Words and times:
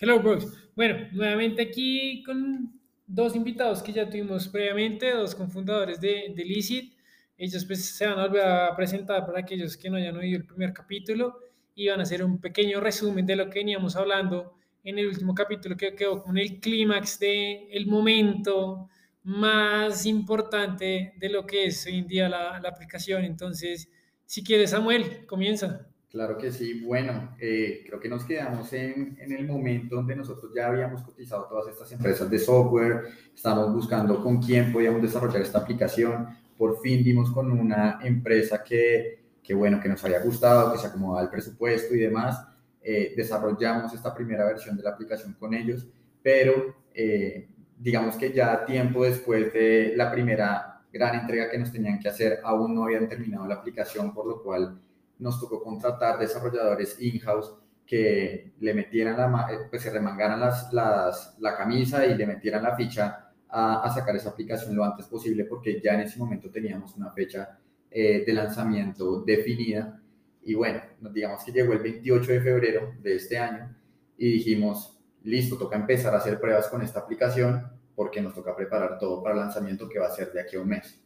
Hello, 0.00 0.20
Brooks. 0.20 0.46
Bueno, 0.76 1.08
nuevamente 1.10 1.60
aquí 1.60 2.22
con 2.22 2.72
dos 3.04 3.34
invitados 3.34 3.82
que 3.82 3.92
ya 3.92 4.08
tuvimos 4.08 4.46
previamente, 4.46 5.10
dos 5.10 5.34
cofundadores 5.34 6.00
de, 6.00 6.32
de 6.36 6.44
Licit. 6.44 6.94
Ellos 7.36 7.64
pues, 7.64 7.96
se 7.96 8.06
van 8.06 8.16
a 8.20 8.28
volver 8.28 8.46
a 8.46 8.76
presentar 8.76 9.26
para 9.26 9.40
aquellos 9.40 9.76
que 9.76 9.90
no 9.90 9.96
hayan 9.96 10.16
oído 10.16 10.38
el 10.38 10.46
primer 10.46 10.72
capítulo 10.72 11.40
y 11.74 11.88
van 11.88 11.98
a 11.98 12.04
hacer 12.04 12.22
un 12.22 12.40
pequeño 12.40 12.78
resumen 12.78 13.26
de 13.26 13.34
lo 13.34 13.50
que 13.50 13.58
veníamos 13.58 13.96
hablando 13.96 14.54
en 14.84 15.00
el 15.00 15.08
último 15.08 15.34
capítulo 15.34 15.76
que 15.76 15.96
quedó 15.96 16.22
con 16.22 16.38
el 16.38 16.60
clímax 16.60 17.18
de 17.18 17.66
el 17.72 17.88
momento 17.88 18.88
más 19.24 20.06
importante 20.06 21.14
de 21.16 21.28
lo 21.28 21.44
que 21.44 21.64
es 21.64 21.84
hoy 21.86 21.98
en 21.98 22.06
día 22.06 22.28
la, 22.28 22.60
la 22.60 22.68
aplicación. 22.68 23.24
Entonces, 23.24 23.90
si 24.24 24.44
quieres, 24.44 24.70
Samuel, 24.70 25.26
comienza. 25.26 25.87
Claro 26.10 26.38
que 26.38 26.50
sí. 26.50 26.80
Bueno, 26.80 27.36
eh, 27.38 27.84
creo 27.86 28.00
que 28.00 28.08
nos 28.08 28.24
quedamos 28.24 28.72
en, 28.72 29.18
el 29.20 29.46
momento 29.46 29.96
donde 29.96 30.16
nosotros 30.16 30.52
ya 30.54 30.68
habíamos 30.68 31.02
cotizado 31.02 31.44
todas 31.44 31.68
estas 31.68 31.92
empresas 31.92 32.30
de 32.30 32.38
software, 32.38 33.02
estábamos 33.34 33.74
buscando 33.74 34.22
con 34.22 34.40
quién 34.40 34.72
podíamos 34.72 35.02
desarrollar 35.02 35.42
esta 35.42 35.58
aplicación. 35.58 36.28
Por 36.56 36.80
fin 36.80 37.04
dimos 37.04 37.30
con 37.30 37.52
una 37.52 38.00
empresa 38.02 38.64
que, 38.64 39.22
que 39.42 39.52
bueno, 39.52 39.80
que 39.80 39.88
nos 39.90 40.02
había 40.02 40.20
gustado, 40.20 40.72
que 40.72 40.78
se 40.78 40.86
acomodaba 40.86 41.22
el 41.22 41.30
presupuesto 41.30 41.94
y 41.94 41.98
demás. 41.98 42.42
Eh, 42.82 43.12
desarrollamos 43.14 43.92
esta 43.92 44.14
primera 44.14 44.46
versión 44.46 44.78
de 44.78 44.82
la 44.82 44.90
aplicación 44.90 45.34
con 45.34 45.52
ellos, 45.52 45.86
pero 46.22 46.74
eh, 46.94 47.48
digamos 47.78 48.16
que 48.16 48.32
ya 48.32 48.64
tiempo 48.64 49.04
después 49.04 49.52
de 49.52 49.92
la 49.94 50.10
primera 50.10 50.80
gran 50.90 51.20
entrega 51.20 51.50
que 51.50 51.58
nos 51.58 51.70
tenían 51.70 51.98
que 52.00 52.08
hacer, 52.08 52.40
aún 52.42 52.74
no 52.74 52.84
habían 52.84 53.06
terminado 53.06 53.46
la 53.46 53.56
aplicación, 53.56 54.14
por 54.14 54.26
lo 54.26 54.42
cual 54.42 54.80
nos 55.18 55.40
tocó 55.40 55.62
contratar 55.62 56.18
desarrolladores 56.18 57.00
in-house 57.00 57.54
que 57.86 58.52
le 58.60 58.74
metieran 58.74 59.16
la, 59.16 59.48
eh, 59.50 59.66
pues 59.70 59.82
se 59.82 59.90
remangaran 59.90 60.38
las, 60.38 60.72
las, 60.72 61.36
la 61.40 61.56
camisa 61.56 62.04
y 62.06 62.14
le 62.14 62.26
metieran 62.26 62.62
la 62.62 62.76
ficha 62.76 63.32
a, 63.48 63.82
a, 63.82 63.90
sacar 63.94 64.14
esa 64.14 64.30
aplicación 64.30 64.76
lo 64.76 64.84
antes 64.84 65.06
posible 65.06 65.46
porque 65.46 65.80
ya 65.82 65.94
en 65.94 66.00
ese 66.00 66.18
momento 66.18 66.50
teníamos 66.50 66.94
una 66.96 67.10
fecha 67.10 67.58
eh, 67.90 68.24
de 68.26 68.32
lanzamiento 68.34 69.22
definida 69.22 69.98
y 70.42 70.54
bueno, 70.54 70.80
digamos 71.12 71.42
que 71.44 71.52
llegó 71.52 71.72
el 71.72 71.78
28 71.78 72.32
de 72.32 72.40
febrero 72.40 72.94
de 73.02 73.16
este 73.16 73.38
año 73.38 73.74
y 74.18 74.32
dijimos, 74.32 74.98
listo, 75.22 75.56
toca 75.56 75.76
empezar 75.76 76.14
a 76.14 76.18
hacer 76.18 76.38
pruebas 76.40 76.68
con 76.68 76.82
esta 76.82 77.00
aplicación 77.00 77.70
porque 77.94 78.20
nos 78.20 78.34
toca 78.34 78.54
preparar 78.54 78.98
todo 78.98 79.22
para 79.22 79.34
el 79.34 79.40
lanzamiento 79.40 79.88
que 79.88 79.98
va 79.98 80.06
a 80.06 80.10
ser 80.10 80.32
de 80.32 80.40
aquí 80.40 80.56
a 80.56 80.60
un 80.60 80.68
mes. 80.68 81.00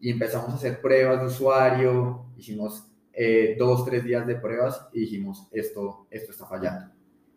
Y 0.00 0.10
empezamos 0.10 0.50
a 0.50 0.54
hacer 0.54 0.80
pruebas 0.80 1.20
de 1.20 1.26
usuario, 1.26 2.26
hicimos 2.36 2.86
eh, 3.16 3.54
dos, 3.58 3.84
tres 3.84 4.02
días 4.02 4.26
de 4.26 4.34
pruebas 4.34 4.88
y 4.92 5.00
dijimos, 5.00 5.46
esto, 5.52 6.06
esto 6.10 6.32
está 6.32 6.46
fallando. 6.46 6.92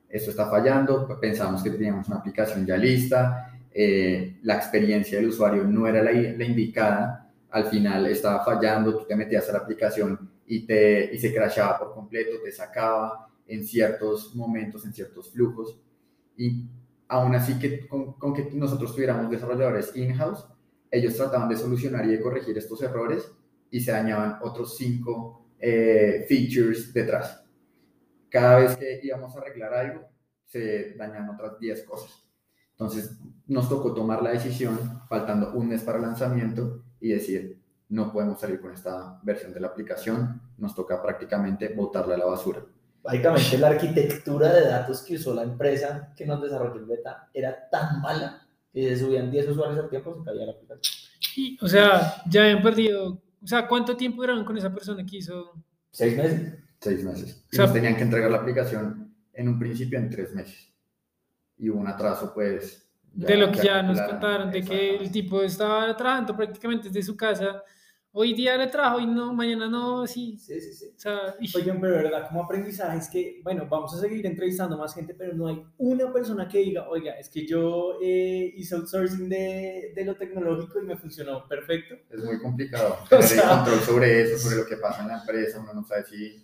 Esto 0.10 0.32
está 0.32 0.50
fallando, 0.50 1.20
pensamos 1.20 1.62
que 1.62 1.70
teníamos 1.70 2.08
una 2.08 2.18
aplicación 2.18 2.66
ya 2.66 2.78
lista, 2.78 3.60
eh, 3.72 4.40
la 4.44 4.56
experiencia 4.56 5.20
del 5.20 5.28
usuario 5.28 5.64
no 5.66 5.86
era 5.86 6.02
la, 6.02 6.12
la, 6.12 6.46
indicada, 6.46 7.30
al 7.52 7.66
final 7.66 8.08
estaba 8.08 8.44
fallando, 8.44 8.98
tú 8.98 9.06
te 9.06 9.16
metías 9.16 9.48
a 9.50 9.54
la 9.54 9.60
aplicación 9.60 10.32
y, 10.48 10.66
te, 10.66 11.14
y 11.14 11.20
se 11.20 11.34
crashaba 11.34 11.78
por 11.78 11.94
completo, 11.94 12.42
te 12.44 12.52
sacaba 12.52 13.30
en 13.48 13.66
ciertos 13.66 14.34
momentos, 14.36 14.86
en 14.86 14.94
ciertos 14.94 15.32
flujos, 15.32 15.78
y 16.38 16.66
aún 17.08 17.36
así 17.36 17.60
que 17.60 17.86
con, 17.88 18.14
con 18.14 18.34
que 18.34 18.50
nosotros 18.54 18.94
tuviéramos 18.94 19.30
desarrolladores 19.30 19.96
in-house, 19.96 20.46
ellos 20.90 21.16
trataban 21.16 21.50
de 21.50 21.58
solucionar 21.58 22.06
y 22.06 22.12
de 22.12 22.22
corregir 22.22 22.58
estos 22.58 22.82
errores 22.82 23.30
y 23.70 23.82
se 23.82 23.92
dañaban 23.92 24.40
otros 24.42 24.78
cinco 24.78 25.47
eh, 25.60 26.26
features 26.28 26.94
detrás. 26.94 27.44
Cada 28.30 28.60
vez 28.60 28.78
que 28.78 29.00
íbamos 29.04 29.36
a 29.36 29.40
arreglar 29.40 29.74
algo, 29.74 30.10
se 30.46 30.94
dañan 30.96 31.30
otras 31.30 31.60
10 31.60 31.84
cosas. 31.84 32.24
Entonces 32.72 33.18
nos 33.48 33.68
tocó 33.70 33.94
tomar 33.94 34.22
la 34.22 34.32
decisión, 34.32 35.02
faltando 35.10 35.54
un 35.54 35.70
mes 35.70 35.82
para 35.82 35.98
el 35.98 36.04
lanzamiento, 36.04 36.84
y 37.00 37.10
decir, 37.10 37.60
no 37.90 38.12
podemos 38.12 38.40
salir 38.40 38.60
con 38.60 38.74
esta 38.74 39.20
versión 39.24 39.54
de 39.54 39.60
la 39.60 39.68
aplicación, 39.68 40.42
nos 40.58 40.76
toca 40.76 41.02
prácticamente 41.02 41.70
botarla 41.70 42.16
a 42.16 42.18
la 42.18 42.26
basura. 42.26 42.64
Básicamente 43.02 43.58
la 43.58 43.68
arquitectura 43.70 44.54
de 44.54 44.68
datos 44.68 45.02
que 45.02 45.16
usó 45.16 45.34
la 45.34 45.44
empresa 45.44 46.14
que 46.16 46.26
nos 46.26 46.42
desarrolló 46.42 46.80
el 46.80 46.86
beta 46.86 47.30
era 47.34 47.70
tan 47.70 48.02
mala 48.02 48.46
que 48.74 48.90
se 48.90 48.98
subían 48.98 49.32
10 49.32 49.50
usuarios 49.50 49.80
al 49.80 49.90
tiempo 49.90 50.14
y 50.16 50.20
se 50.20 50.26
caía 50.26 50.46
la 50.46 50.52
aplicación. 50.52 50.82
Y, 51.36 51.58
o 51.62 51.68
sea, 51.68 52.22
ya 52.30 52.44
habían 52.44 52.62
perdido 52.62 53.22
o 53.48 53.50
sea, 53.50 53.66
¿cuánto 53.66 53.96
tiempo 53.96 54.24
duraron 54.24 54.44
con 54.44 54.58
esa 54.58 54.74
persona 54.74 55.06
que 55.06 55.20
hizo? 55.20 55.54
Seis 55.90 56.18
meses. 56.18 56.54
Seis 56.82 57.02
meses. 57.02 57.46
Y 57.50 57.56
o 57.56 57.56
sea, 57.56 57.64
nos 57.64 57.74
tenían 57.74 57.96
que 57.96 58.02
entregar 58.02 58.30
la 58.30 58.40
aplicación 58.40 59.16
en 59.32 59.48
un 59.48 59.58
principio 59.58 59.98
en 59.98 60.10
tres 60.10 60.36
meses. 60.36 60.70
Y 61.58 61.70
hubo 61.70 61.80
un 61.80 61.88
atraso, 61.88 62.34
pues. 62.34 62.92
Ya, 63.14 63.28
de 63.28 63.38
lo 63.38 63.50
que 63.50 63.60
ya, 63.60 63.64
ya 63.64 63.84
nos 63.84 64.02
contaron, 64.02 64.52
de 64.52 64.66
que 64.66 64.98
el 64.98 65.10
tipo 65.10 65.42
estaba 65.42 65.96
trabajando 65.96 66.36
prácticamente 66.36 66.90
desde 66.90 67.04
su 67.04 67.16
casa 67.16 67.64
hoy 68.12 68.34
día 68.34 68.58
le 68.58 68.68
trabajo 68.68 69.00
y 69.00 69.06
no, 69.06 69.34
mañana 69.34 69.68
no, 69.68 70.04
así. 70.04 70.38
Sí, 70.38 70.60
sí, 70.60 70.74
sí. 70.74 70.94
O 70.96 71.00
sea, 71.00 71.36
Oigan, 71.56 71.80
pero 71.80 71.98
de 71.98 72.04
verdad, 72.04 72.28
como 72.28 72.44
aprendizaje 72.44 72.98
es 72.98 73.10
que, 73.10 73.42
bueno, 73.44 73.68
vamos 73.70 73.94
a 73.94 74.00
seguir 74.00 74.26
entrevistando 74.26 74.78
más 74.78 74.94
gente, 74.94 75.14
pero 75.14 75.34
no 75.34 75.48
hay 75.48 75.64
una 75.78 76.12
persona 76.12 76.48
que 76.48 76.60
diga, 76.60 76.88
oiga, 76.90 77.14
es 77.14 77.30
que 77.30 77.46
yo 77.46 77.98
eh, 78.02 78.54
hice 78.56 78.76
outsourcing 78.76 79.30
de, 79.30 79.94
de, 79.96 80.06
lo 80.06 80.16
tecnológico 80.16 80.80
y 80.80 80.86
me 80.86 80.98
funcionó 80.98 81.48
perfecto. 81.48 81.96
Es 82.10 82.24
muy 82.24 82.40
complicado 82.40 82.98
tener 83.10 83.24
o 83.24 83.28
sea, 83.28 83.50
control 83.50 83.80
sobre 83.82 84.22
eso, 84.22 84.38
sobre 84.38 84.58
lo 84.58 84.66
que 84.66 84.78
pasa 84.78 85.02
en 85.04 85.10
la 85.10 85.20
empresa, 85.20 85.60
uno 85.60 85.74
no 85.74 85.84
sabe 85.84 86.06
si 86.06 86.44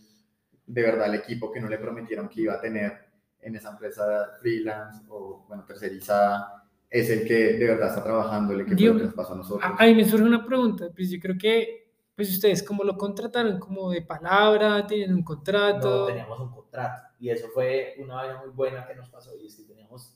de 0.66 0.82
verdad 0.82 1.08
el 1.08 1.16
equipo 1.16 1.52
que 1.52 1.60
no 1.60 1.68
le 1.68 1.78
prometieron 1.78 2.30
que 2.30 2.42
iba 2.42 2.54
a 2.54 2.62
tener 2.62 3.14
en 3.42 3.56
esa 3.56 3.72
empresa 3.72 4.38
freelance 4.40 5.04
o, 5.10 5.46
bueno, 5.48 5.66
tercerizada, 5.66 6.63
es 6.94 7.10
el 7.10 7.28
que 7.28 7.54
de 7.54 7.68
verdad 7.68 7.90
está 7.90 8.04
trabajando, 8.04 8.54
el 8.54 8.68
que, 8.68 8.76
Dios, 8.76 8.96
que 8.96 9.06
nos 9.06 9.16
pasó 9.16 9.34
a 9.34 9.38
nosotros. 9.38 9.72
Ahí 9.80 9.96
me 9.96 10.06
surge 10.06 10.26
una 10.26 10.46
pregunta, 10.46 10.92
pues 10.96 11.10
yo 11.10 11.20
creo 11.20 11.36
que, 11.40 11.92
pues 12.16 12.30
ustedes, 12.30 12.62
¿cómo 12.62 12.84
lo 12.84 12.96
contrataron? 12.96 13.60
¿Como 13.60 13.90
de 13.90 14.04
palabra? 14.04 14.86
¿Tienen 14.86 15.16
un 15.16 15.24
contrato? 15.24 16.02
No, 16.02 16.06
teníamos 16.06 16.40
un 16.40 16.52
contrato, 16.52 17.02
y 17.20 17.32
eso 17.32 17.48
fue 17.52 17.96
una 17.98 18.14
vaina 18.16 18.42
muy 18.42 18.52
buena 18.52 18.86
que 18.88 18.94
nos 18.94 19.10
pasó, 19.10 19.36
y 19.36 19.48
es 19.48 19.56
que 19.56 19.64
teníamos, 19.64 20.16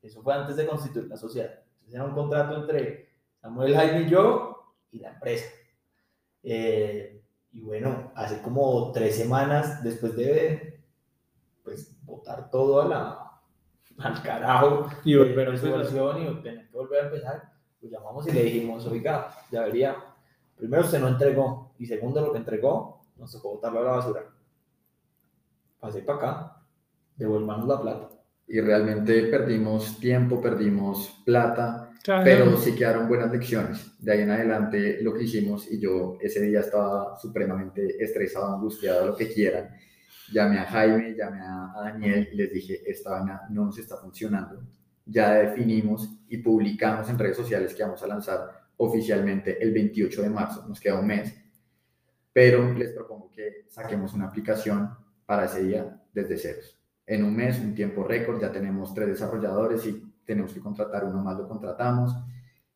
eso 0.00 0.22
fue 0.22 0.32
antes 0.32 0.56
de 0.56 0.66
constituir 0.66 1.06
la 1.06 1.18
sociedad, 1.18 1.50
entonces 1.50 1.94
era 1.94 2.04
un 2.04 2.14
contrato 2.14 2.56
entre 2.62 3.10
Samuel, 3.42 3.76
Jaime 3.76 4.02
y 4.06 4.10
yo, 4.10 4.74
y 4.90 5.00
la 5.00 5.10
empresa. 5.10 5.44
Eh, 6.42 7.22
y 7.52 7.60
bueno, 7.60 8.12
hace 8.14 8.40
como 8.40 8.90
tres 8.92 9.16
semanas, 9.16 9.84
después 9.84 10.16
de, 10.16 10.80
pues, 11.62 11.94
votar 12.06 12.50
todo 12.50 12.80
a 12.80 12.88
la 12.88 13.25
al 13.98 14.22
carajo 14.22 14.88
y 15.04 15.16
volver 15.16 15.48
a 15.48 15.56
situación 15.56 16.22
y 16.22 16.42
tener 16.42 16.68
que 16.68 16.76
volver 16.76 17.04
a 17.04 17.06
empezar, 17.06 17.42
pues 17.80 17.92
llamamos 17.92 18.26
y 18.28 18.32
le 18.32 18.42
dijimos, 18.44 18.86
oiga, 18.86 19.30
ya 19.50 19.62
vería, 19.62 19.96
primero 20.56 20.84
usted 20.84 21.00
no 21.00 21.08
entregó 21.08 21.72
y 21.78 21.86
segundo 21.86 22.20
lo 22.20 22.32
que 22.32 22.38
entregó, 22.38 23.02
nos 23.16 23.32
tocó 23.32 23.54
botarlo 23.54 23.80
a 23.80 23.84
la 23.84 23.90
basura. 23.92 24.24
Pasé 25.80 26.02
para 26.02 26.18
acá, 26.18 26.62
devolvamos 27.16 27.66
la 27.66 27.80
plata. 27.80 28.08
Y 28.48 28.60
realmente 28.60 29.24
perdimos 29.24 29.98
tiempo, 29.98 30.40
perdimos 30.40 31.22
plata, 31.24 31.90
claro. 32.02 32.24
pero 32.24 32.56
sí 32.56 32.74
quedaron 32.74 33.08
buenas 33.08 33.32
lecciones. 33.32 33.98
De 33.98 34.12
ahí 34.12 34.20
en 34.20 34.30
adelante 34.30 34.98
lo 35.02 35.12
que 35.14 35.24
hicimos, 35.24 35.70
y 35.70 35.80
yo 35.80 36.16
ese 36.20 36.40
día 36.42 36.60
estaba 36.60 37.18
supremamente 37.18 38.02
estresado, 38.02 38.54
angustiado, 38.54 39.06
lo 39.06 39.16
que 39.16 39.32
quieran, 39.32 39.70
llamé 40.32 40.58
a 40.58 40.66
Jaime, 40.66 41.14
llamé 41.14 41.40
a, 41.40 41.72
Daniel 41.84 42.28
y 42.32 42.36
les 42.36 42.52
dije, 42.52 42.82
esta 42.90 43.10
vaina 43.10 43.42
no 43.50 43.66
nos 43.66 43.78
está 43.78 43.96
funcionando. 43.96 44.62
Ya 45.04 45.34
definimos 45.34 46.18
y 46.28 46.38
publicamos 46.38 47.08
en 47.08 47.18
redes 47.18 47.36
sociales 47.36 47.74
que 47.74 47.82
vamos 47.82 48.02
a 48.02 48.06
lanzar 48.06 48.66
oficialmente 48.78 49.62
el 49.62 49.72
28 49.72 50.22
de 50.22 50.30
marzo, 50.30 50.66
nos 50.68 50.80
queda 50.80 50.98
un 50.98 51.06
mes, 51.06 51.34
pero 52.32 52.74
les 52.74 52.90
propongo 52.92 53.30
que 53.30 53.66
saquemos 53.68 54.12
una 54.14 54.26
aplicación 54.26 54.90
para 55.24 55.46
ese 55.46 55.62
día 55.62 56.02
desde 56.12 56.36
ceros. 56.36 56.78
En 57.06 57.24
un 57.24 57.34
mes, 57.34 57.58
un 57.58 57.74
tiempo 57.74 58.04
récord, 58.04 58.40
ya 58.40 58.50
tenemos 58.50 58.92
tres 58.92 59.08
desarrolladores 59.08 59.86
y 59.86 60.12
tenemos 60.24 60.52
que 60.52 60.60
contratar 60.60 61.04
uno 61.04 61.22
más, 61.22 61.38
lo 61.38 61.48
contratamos. 61.48 62.14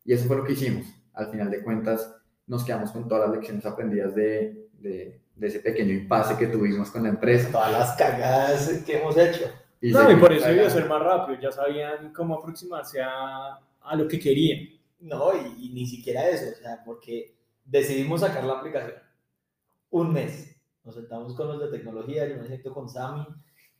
Y 0.03 0.13
eso 0.13 0.25
fue 0.25 0.37
lo 0.37 0.45
que 0.45 0.53
hicimos. 0.53 0.87
Al 1.13 1.27
final 1.27 1.51
de 1.51 1.61
cuentas, 1.61 2.15
nos 2.47 2.63
quedamos 2.63 2.91
con 2.91 3.07
todas 3.07 3.29
las 3.29 3.37
lecciones 3.37 3.65
aprendidas 3.65 4.15
de, 4.15 4.69
de, 4.81 5.21
de 5.35 5.47
ese 5.47 5.59
pequeño 5.59 5.93
impasse 5.93 6.37
que 6.37 6.47
tuvimos 6.47 6.91
con 6.91 7.03
la 7.03 7.09
empresa. 7.09 7.51
Todas 7.51 7.71
las 7.71 7.95
cagadas 7.95 8.83
que 8.85 8.97
hemos 8.97 9.17
hecho. 9.17 9.45
Y 9.81 9.91
no, 9.91 10.11
y 10.11 10.15
por 10.15 10.31
eso 10.31 10.51
iba 10.51 10.67
a 10.67 10.69
ser 10.69 10.87
más 10.87 11.01
rápido, 11.01 11.39
ya 11.39 11.51
sabían 11.51 12.13
cómo 12.13 12.35
aproximarse 12.35 13.01
a, 13.01 13.59
a 13.81 13.95
lo 13.95 14.07
que 14.07 14.19
querían. 14.19 14.69
No, 14.99 15.31
y, 15.33 15.65
y, 15.65 15.73
ni 15.73 15.87
siquiera 15.87 16.29
eso, 16.29 16.51
o 16.51 16.61
sea, 16.61 16.83
porque 16.85 17.35
decidimos 17.65 18.21
sacar 18.21 18.43
la 18.43 18.59
aplicación. 18.59 18.93
Un 19.89 20.13
mes. 20.13 20.55
Nos 20.83 20.93
sentamos 20.93 21.33
con 21.33 21.47
los 21.47 21.59
de 21.59 21.75
tecnología, 21.75 22.27
yo 22.27 22.37
me 22.37 22.45
siento 22.45 22.71
con 22.73 22.87
Sami 22.87 23.25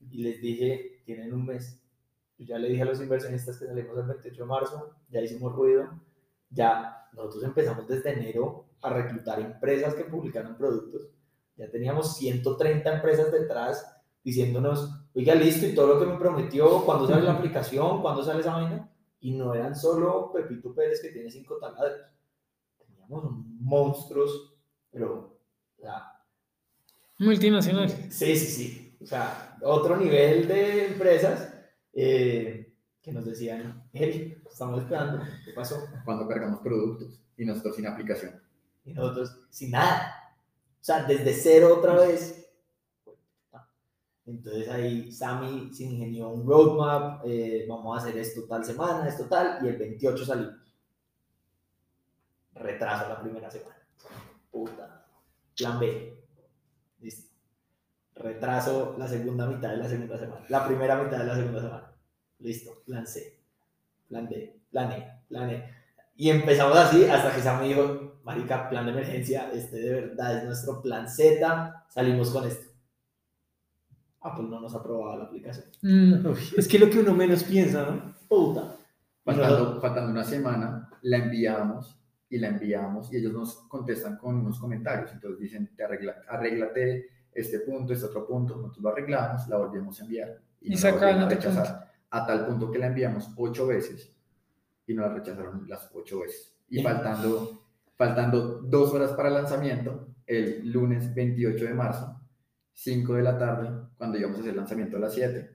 y 0.10 0.24
les 0.24 0.42
dije, 0.42 1.02
tienen 1.06 1.34
un 1.34 1.46
mes. 1.46 1.80
Yo 2.40 2.46
ya 2.46 2.58
le 2.58 2.70
dije 2.70 2.82
a 2.82 2.86
los 2.86 3.00
inversionistas 3.00 3.60
que 3.60 3.68
salimos 3.68 3.96
el 3.98 4.06
28 4.06 4.42
de 4.42 4.48
marzo, 4.48 4.96
ya 5.10 5.22
hicimos 5.22 5.54
ruido, 5.54 5.90
ya 6.50 7.08
nosotros 7.14 7.44
empezamos 7.44 7.88
desde 7.88 8.14
enero 8.14 8.66
a 8.82 8.90
reclutar 8.90 9.40
empresas 9.40 9.96
que 9.96 10.06
publicaron 10.06 10.58
productos. 10.58 11.10
Ya 11.56 11.70
teníamos 11.70 12.18
130 12.18 12.96
empresas 12.96 13.32
detrás 13.32 13.86
diciéndonos, 14.24 15.08
oiga, 15.14 15.36
listo, 15.36 15.66
y 15.66 15.74
todo 15.74 15.88
lo 15.88 16.00
que 16.00 16.06
me 16.06 16.18
prometió, 16.18 16.84
cuándo 16.86 17.08
sale 17.08 17.24
la 17.24 17.34
aplicación, 17.38 18.02
cuándo 18.02 18.24
sale 18.24 18.42
esa 18.42 18.54
vaina, 18.54 18.90
y 19.20 19.32
no 19.34 19.54
eran 19.54 19.76
solo 19.76 20.32
Pepito 20.32 20.74
Pérez 20.74 21.02
que 21.02 21.10
tiene 21.10 21.30
cinco 21.30 21.58
taladros, 21.58 22.02
teníamos 22.78 23.24
monstruos, 23.60 24.56
pero, 24.92 25.40
o 25.78 25.82
sea, 25.82 26.22
Multinacional. 27.22 27.88
Sí, 28.10 28.36
sí, 28.36 28.48
sí. 28.48 28.98
O 29.00 29.06
sea, 29.06 29.56
otro 29.62 29.96
nivel 29.96 30.48
de 30.48 30.88
empresas 30.88 31.54
eh, 31.94 32.74
que 33.00 33.12
nos 33.12 33.26
decían, 33.26 33.84
hey, 33.94 34.42
estamos 34.52 34.82
esperando, 34.82 35.24
¿qué 35.46 35.54
pasó? 35.54 35.88
Cuando 36.04 36.28
cargamos 36.28 36.62
productos 36.62 37.22
y 37.38 37.46
nosotros 37.46 37.76
sin 37.76 37.86
aplicación. 37.86 38.42
Y 38.86 38.94
nosotros 38.94 39.40
sin 39.50 39.72
nada. 39.72 40.14
O 40.82 40.84
sea, 40.84 41.04
desde 41.04 41.34
cero 41.34 41.76
otra 41.78 41.96
vez. 41.96 42.42
Entonces 44.26 44.70
ahí 44.70 45.12
Sammy 45.12 45.74
se 45.74 45.84
ingenió 45.84 46.30
un 46.30 46.48
roadmap, 46.48 47.22
eh, 47.26 47.66
vamos 47.68 47.98
a 47.98 48.02
hacer 48.02 48.18
esto 48.18 48.44
tal 48.48 48.64
semana, 48.64 49.08
esto 49.08 49.26
tal, 49.26 49.64
y 49.66 49.68
el 49.68 49.78
28 49.78 50.26
salimos. 50.26 50.56
Retraso 52.54 53.10
la 53.10 53.22
primera 53.22 53.50
semana. 53.50 53.78
Puta. 54.52 55.06
Plan 55.58 55.80
B. 55.80 56.24
Listo. 57.00 57.32
Retraso 58.16 58.96
la 58.98 59.08
segunda 59.08 59.48
mitad 59.48 59.70
de 59.70 59.78
la 59.78 59.90
segunda 59.90 60.18
semana. 60.18 60.46
La 60.50 60.68
primera 60.68 61.02
mitad 61.04 61.20
de 61.20 61.26
la 61.26 61.36
segunda 61.36 61.62
semana. 61.62 61.94
Listo. 62.40 62.84
Plan 62.86 63.08
C. 63.08 63.40
Plan 64.08 64.28
D. 64.30 64.62
Plan 64.70 64.92
E. 64.92 65.24
Plan 65.28 65.50
E. 65.50 65.81
Y 66.16 66.30
empezamos 66.30 66.78
así 66.78 67.06
hasta 67.06 67.34
que 67.34 67.42
Sam 67.42 67.62
me 67.62 67.70
dijo, 67.70 68.20
marica, 68.24 68.70
plan 68.70 68.86
de 68.86 68.92
emergencia, 68.92 69.52
este 69.54 69.78
de 69.78 69.94
verdad 69.94 70.38
es 70.38 70.44
nuestro 70.46 70.82
plan 70.82 71.10
Z, 71.10 71.86
salimos 71.90 72.30
con 72.30 72.48
esto. 72.48 72.72
Apple 74.22 74.46
no 74.48 74.62
nos 74.62 74.76
aprobaba 74.76 75.18
la 75.18 75.24
aplicación. 75.26 75.66
Mm, 75.82 76.26
Uy, 76.28 76.40
es 76.58 76.68
que 76.68 76.80
lo 76.80 76.90
que 76.90 77.00
uno 77.00 77.14
menos 77.14 77.44
piensa, 77.44 77.86
¿no? 77.86 78.16
Puta. 78.28 78.76
Y 79.24 79.26
Faltando, 79.26 79.82
faltando 79.82 80.12
una 80.12 80.24
semana, 80.24 80.90
la 81.02 81.18
enviamos 81.18 81.98
y 82.30 82.38
la 82.38 82.50
enviamos 82.50 83.12
y 83.12 83.18
ellos 83.18 83.34
nos 83.34 83.56
contestan 83.68 84.18
con 84.18 84.36
unos 84.36 84.60
comentarios. 84.60 85.12
Entonces 85.12 85.40
dicen, 85.40 85.76
te 85.76 85.84
arregla, 85.84 86.18
arréglate 86.28 87.10
este 87.34 87.60
punto, 87.60 87.94
este 87.94 88.06
otro 88.06 88.28
punto. 88.28 88.56
Nosotros 88.56 88.84
lo 88.84 88.90
arreglamos, 88.90 89.48
la 89.48 89.58
volvemos 89.58 90.00
a 90.00 90.04
enviar. 90.04 90.42
Y 90.62 90.70
nos 90.72 90.84
la 90.84 90.92
sacaban 90.92 91.20
volvieron 91.20 91.24
a 91.24 91.36
rechazar. 91.36 91.92
A 92.10 92.26
tal 92.26 92.46
punto 92.46 92.72
que 92.72 92.80
la 92.80 92.88
enviamos 92.88 93.32
ocho 93.38 93.68
veces 93.68 94.12
y 94.92 94.94
nos 94.94 95.08
la 95.08 95.14
rechazaron 95.16 95.66
las 95.68 95.90
ocho 95.94 96.20
veces. 96.20 96.54
Y 96.70 96.82
faltando, 96.82 97.66
faltando 97.96 98.62
dos 98.62 98.94
horas 98.94 99.12
para 99.12 99.30
el 99.30 99.36
lanzamiento, 99.36 100.16
el 100.26 100.72
lunes 100.72 101.14
28 101.14 101.66
de 101.66 101.74
marzo, 101.74 102.22
5 102.74 103.14
de 103.14 103.24
la 103.24 103.38
tarde, 103.38 103.70
cuando 103.98 104.18
íbamos 104.18 104.38
a 104.38 104.40
hacer 104.42 104.52
el 104.52 104.58
lanzamiento 104.58 104.98
a 104.98 105.02
las 105.02 105.14
7, 105.14 105.52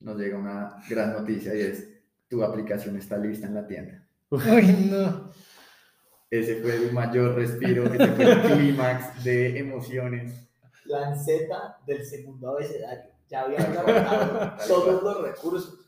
nos 0.00 0.18
llega 0.18 0.38
una 0.38 0.76
gran 0.88 1.12
noticia 1.12 1.54
y 1.54 1.60
es, 1.60 1.88
tu 2.28 2.42
aplicación 2.42 2.96
está 2.96 3.16
lista 3.16 3.46
en 3.46 3.54
la 3.54 3.66
tienda. 3.66 4.06
Uy, 4.30 4.88
no. 4.90 5.30
Ese 6.30 6.60
fue 6.60 6.74
el 6.76 6.92
mayor 6.92 7.36
respiro, 7.36 7.84
ese 7.84 8.08
fue 8.08 8.32
el 8.32 8.40
clímax 8.42 9.24
de 9.24 9.58
emociones. 9.58 10.48
Z 11.24 11.76
del 11.86 12.04
segundo 12.04 12.50
abecedario. 12.50 13.12
Ya 13.28 13.42
habíamos 13.42 13.76
agotado 13.76 14.56
todos 14.68 15.02
los 15.02 15.22
recursos. 15.22 15.83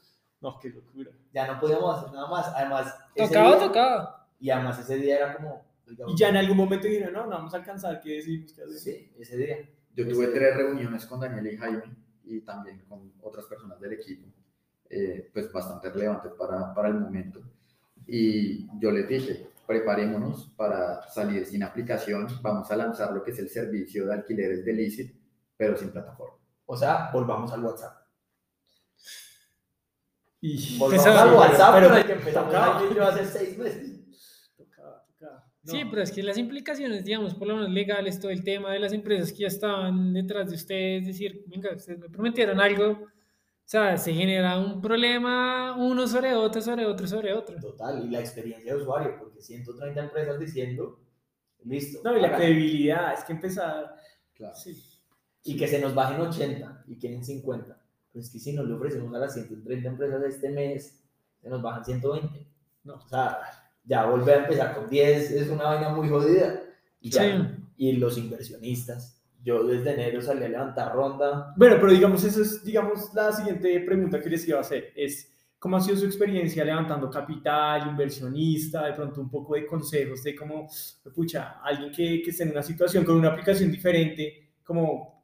No, 0.47 0.59
qué 0.61 0.69
locura. 0.71 1.11
Ya 1.33 1.47
no 1.53 1.59
podíamos 1.61 1.99
hacer 1.99 2.13
nada 2.13 2.29
más. 2.29 2.47
Además, 2.55 2.95
Tocaba, 3.17 3.57
día- 3.57 3.67
tocaba. 3.67 4.29
Y 4.39 4.51
además 4.51 4.79
ese 4.79 4.97
día 4.97 5.17
era 5.17 5.37
como... 5.37 5.65
Y 6.07 6.17
ya 6.17 6.29
en 6.29 6.37
algún 6.37 6.57
momento 6.57 6.87
dijeron, 6.87 7.13
no, 7.13 7.25
no 7.25 7.31
vamos 7.31 7.53
a 7.55 7.57
alcanzar, 7.59 8.01
¿qué 8.01 8.15
decimos? 8.15 8.53
¿Qué 8.53 8.63
hacemos? 8.63 8.81
Sí, 8.81 9.13
ese 9.19 9.37
día. 9.37 9.57
Yo 9.95 10.09
tuve 10.09 10.29
tres 10.29 10.57
reuniones 10.57 11.05
con 11.07 11.19
Daniel 11.21 11.53
y 11.53 11.57
Jaime 11.57 11.83
y 12.25 12.41
también 12.43 12.85
con 12.89 13.13
otras 13.23 13.47
personas 13.47 13.81
del 13.81 13.93
equipo, 13.95 14.27
eh, 14.91 15.31
pues 15.33 15.51
bastante 15.53 15.91
relevantes 15.91 16.33
para, 16.33 16.73
para 16.75 16.89
el 16.89 16.95
momento. 16.95 17.41
Y 18.07 18.69
yo 18.81 18.91
les 18.91 19.09
dije, 19.09 19.49
preparémonos 19.67 20.53
para 20.57 21.03
salir 21.09 21.45
sin 21.47 21.63
aplicación, 21.63 22.27
vamos 22.43 22.71
a 22.71 22.77
lanzar 22.77 23.13
lo 23.13 23.23
que 23.25 23.31
es 23.33 23.39
el 23.39 23.49
servicio 23.49 24.07
de 24.07 24.15
alquileres 24.15 24.65
de 24.65 24.73
Licit, 24.73 25.15
pero 25.57 25.77
sin 25.77 25.91
plataforma. 25.91 26.37
O 26.67 26.77
sea, 26.77 27.11
volvamos 27.13 27.53
al 27.53 27.65
WhatsApp. 27.65 27.96
Y 30.41 30.77
Volvamos 30.79 31.07
al 31.07 31.35
WhatsApp, 31.35 31.75
Pero- 31.75 31.87
pero 31.89 31.97
el 32.01 32.07
que 32.07 32.13
empezamos 32.13 32.95
yo 32.95 33.03
hace 33.05 33.25
seis 33.25 33.59
meses. 33.59 34.03
tocaba, 34.57 35.05
tocaba. 35.07 35.45
No. 35.63 35.73
Sí, 35.73 35.83
pero 35.91 36.03
es 36.03 36.13
que 36.13 36.23
las 36.23 36.39
implicaciones, 36.39 37.05
digamos, 37.05 37.35
por 37.35 37.49
lo 37.49 37.57
menos 37.57 37.71
legales, 37.71 38.21
todo 38.21 38.31
el 38.31 38.45
tema 38.45 38.73
de 38.73 38.79
las 38.79 38.93
empresas 38.93 39.33
que 39.33 39.39
ya 39.41 39.47
estaban 39.49 40.13
detrás 40.13 40.49
de 40.51 40.57
ustedes, 40.57 41.07
decir, 41.07 41.43
venga, 41.47 41.71
ustedes 41.75 41.99
me 41.99 42.09
prometieron 42.11 42.61
algo, 42.61 42.91
o 42.91 43.69
sea, 43.69 43.97
se 43.97 44.13
genera 44.13 44.59
un 44.59 44.81
problema 44.81 45.75
uno 45.77 46.07
sobre 46.07 46.35
otro, 46.35 46.61
sobre 46.61 46.87
otro, 46.87 47.07
sobre 47.07 47.33
otro. 47.33 47.59
Total, 47.59 48.05
y 48.05 48.11
la 48.11 48.21
experiencia 48.21 48.75
de 48.75 48.81
usuario, 48.81 49.17
porque 49.19 49.41
130 49.41 50.05
empresas 50.05 50.39
diciendo, 50.39 51.01
listo. 51.65 51.99
No, 52.05 52.17
y 52.17 52.21
la 52.21 52.37
credibilidad, 52.37 53.15
es 53.15 53.25
que 53.25 53.33
empezar. 53.33 53.97
Claro. 54.35 54.55
Sí. 54.55 54.83
y 55.49 55.57
que 55.57 55.67
se 55.69 55.79
nos 55.81 55.95
bajen 55.95 56.21
80 56.21 56.85
y 56.89 56.99
quieren 56.99 57.25
50. 57.25 57.81
Pues 58.17 58.31
que 58.31 58.39
si 58.39 58.55
nos 58.55 58.67
le 58.67 58.73
ofrecemos 58.73 59.15
a 59.15 59.19
las 59.19 59.35
130 59.35 59.89
empresas 59.91 60.23
este 60.25 60.49
mes, 60.49 61.05
se 61.43 61.51
nos 61.51 61.61
bajan 61.61 61.85
120. 61.85 62.47
No. 62.85 62.95
O 62.95 63.09
sea, 63.11 63.37
ya 63.85 64.07
volver 64.07 64.39
a 64.39 64.43
empezar 64.45 64.75
con 64.75 64.89
10 64.89 65.31
es 65.33 65.51
una 65.51 65.65
vaina 65.65 65.91
muy 65.91 66.09
jodida. 66.09 66.63
Y, 66.99 67.11
ya- 67.11 67.23
Sí. 67.23 67.65
y 67.77 67.93
los 67.93 68.17
inversionistas. 68.17 69.23
Yo 69.45 69.63
desde 69.65 69.93
enero 69.93 70.23
salí 70.23 70.45
a 70.45 70.49
levantar 70.49 70.95
ronda. 70.95 71.53
Bueno, 71.59 71.77
pero 71.79 71.93
digamos, 71.93 72.25
eso 72.25 72.41
es, 72.41 72.65
digamos, 72.65 73.13
la 73.13 73.33
siguiente 73.33 73.81
pregunta 73.81 74.19
que 74.19 74.31
les 74.31 74.49
iba 74.49 74.57
a 74.57 74.63
hacer. 74.63 74.93
Es, 74.97 75.31
¿cómo 75.59 75.77
ha 75.77 75.81
sido 75.83 75.99
su 75.99 76.07
experiencia 76.07 76.65
levantando 76.65 77.11
capital, 77.11 77.87
inversionista, 77.87 78.87
de 78.87 78.95
pronto 78.95 79.21
un 79.21 79.29
poco 79.31 79.57
de 79.57 79.67
consejos 79.67 80.23
de 80.25 80.35
cómo, 80.35 80.67
pucha, 81.15 81.61
alguien 81.63 81.93
que, 81.93 82.23
que 82.23 82.31
esté 82.31 82.45
en 82.45 82.53
una 82.53 82.63
situación 82.63 83.05
con 83.05 83.17
una 83.17 83.29
aplicación 83.29 83.71
diferente, 83.71 84.53
cómo, 84.65 85.16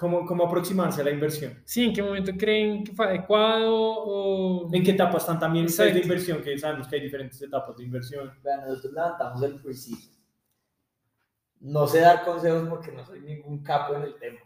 cómo, 0.00 0.24
cómo 0.24 0.46
aproximarse 0.46 1.02
a 1.02 1.04
la 1.04 1.10
inversión? 1.10 1.62
Sí, 1.66 1.84
¿en 1.84 1.92
qué 1.92 2.02
momento 2.02 2.32
creen 2.38 2.82
que 2.82 2.92
fue 2.92 3.04
adecuado 3.04 3.70
o...? 3.70 4.68
¿En 4.72 4.82
qué 4.82 4.92
etapas 4.92 5.22
están 5.22 5.38
también 5.38 5.66
ustedes 5.66 5.92
de 5.92 6.00
inversión? 6.00 6.42
Que 6.42 6.58
sabemos 6.58 6.88
que 6.88 6.96
hay 6.96 7.02
diferentes 7.02 7.40
etapas 7.42 7.76
de 7.76 7.84
inversión. 7.84 8.32
Vean, 8.42 8.62
nosotros 8.62 8.94
levantamos 8.94 9.42
el 9.42 9.60
pre-seed. 9.60 9.98
No 11.60 11.86
sé 11.86 12.00
dar 12.00 12.24
consejos 12.24 12.66
porque 12.66 12.90
no 12.92 13.04
soy 13.04 13.20
ningún 13.20 13.62
capo 13.62 13.94
en 13.94 14.04
el 14.04 14.18
tema. 14.18 14.40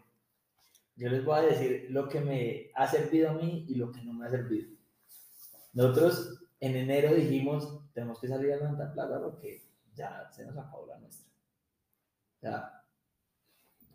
Yo 0.97 1.09
les 1.09 1.25
voy 1.25 1.39
a 1.39 1.43
decir 1.43 1.87
lo 1.91 2.09
que 2.09 2.21
me 2.21 2.71
ha 2.75 2.89
servido 2.89 3.31
a 3.31 3.35
mí 3.35 3.65
y 3.69 3.77
lo 3.77 3.93
que 3.93 4.03
no 4.03 4.13
me 4.13 4.27
ha 4.27 4.31
servido. 4.31 4.69
Nosotros 5.73 6.41
en 6.59 6.75
enero 6.75 7.15
dijimos, 7.15 7.81
tenemos 7.93 8.21
que 8.21 8.27
salir 8.27 8.53
a 8.53 8.57
levantar 8.57 8.93
plata 8.93 9.21
porque 9.21 9.63
ya 9.95 10.29
se 10.33 10.45
nos 10.45 10.57
acabó 10.57 10.87
la 10.89 10.99
nuestra. 10.99 11.31
Ya, 12.43 12.85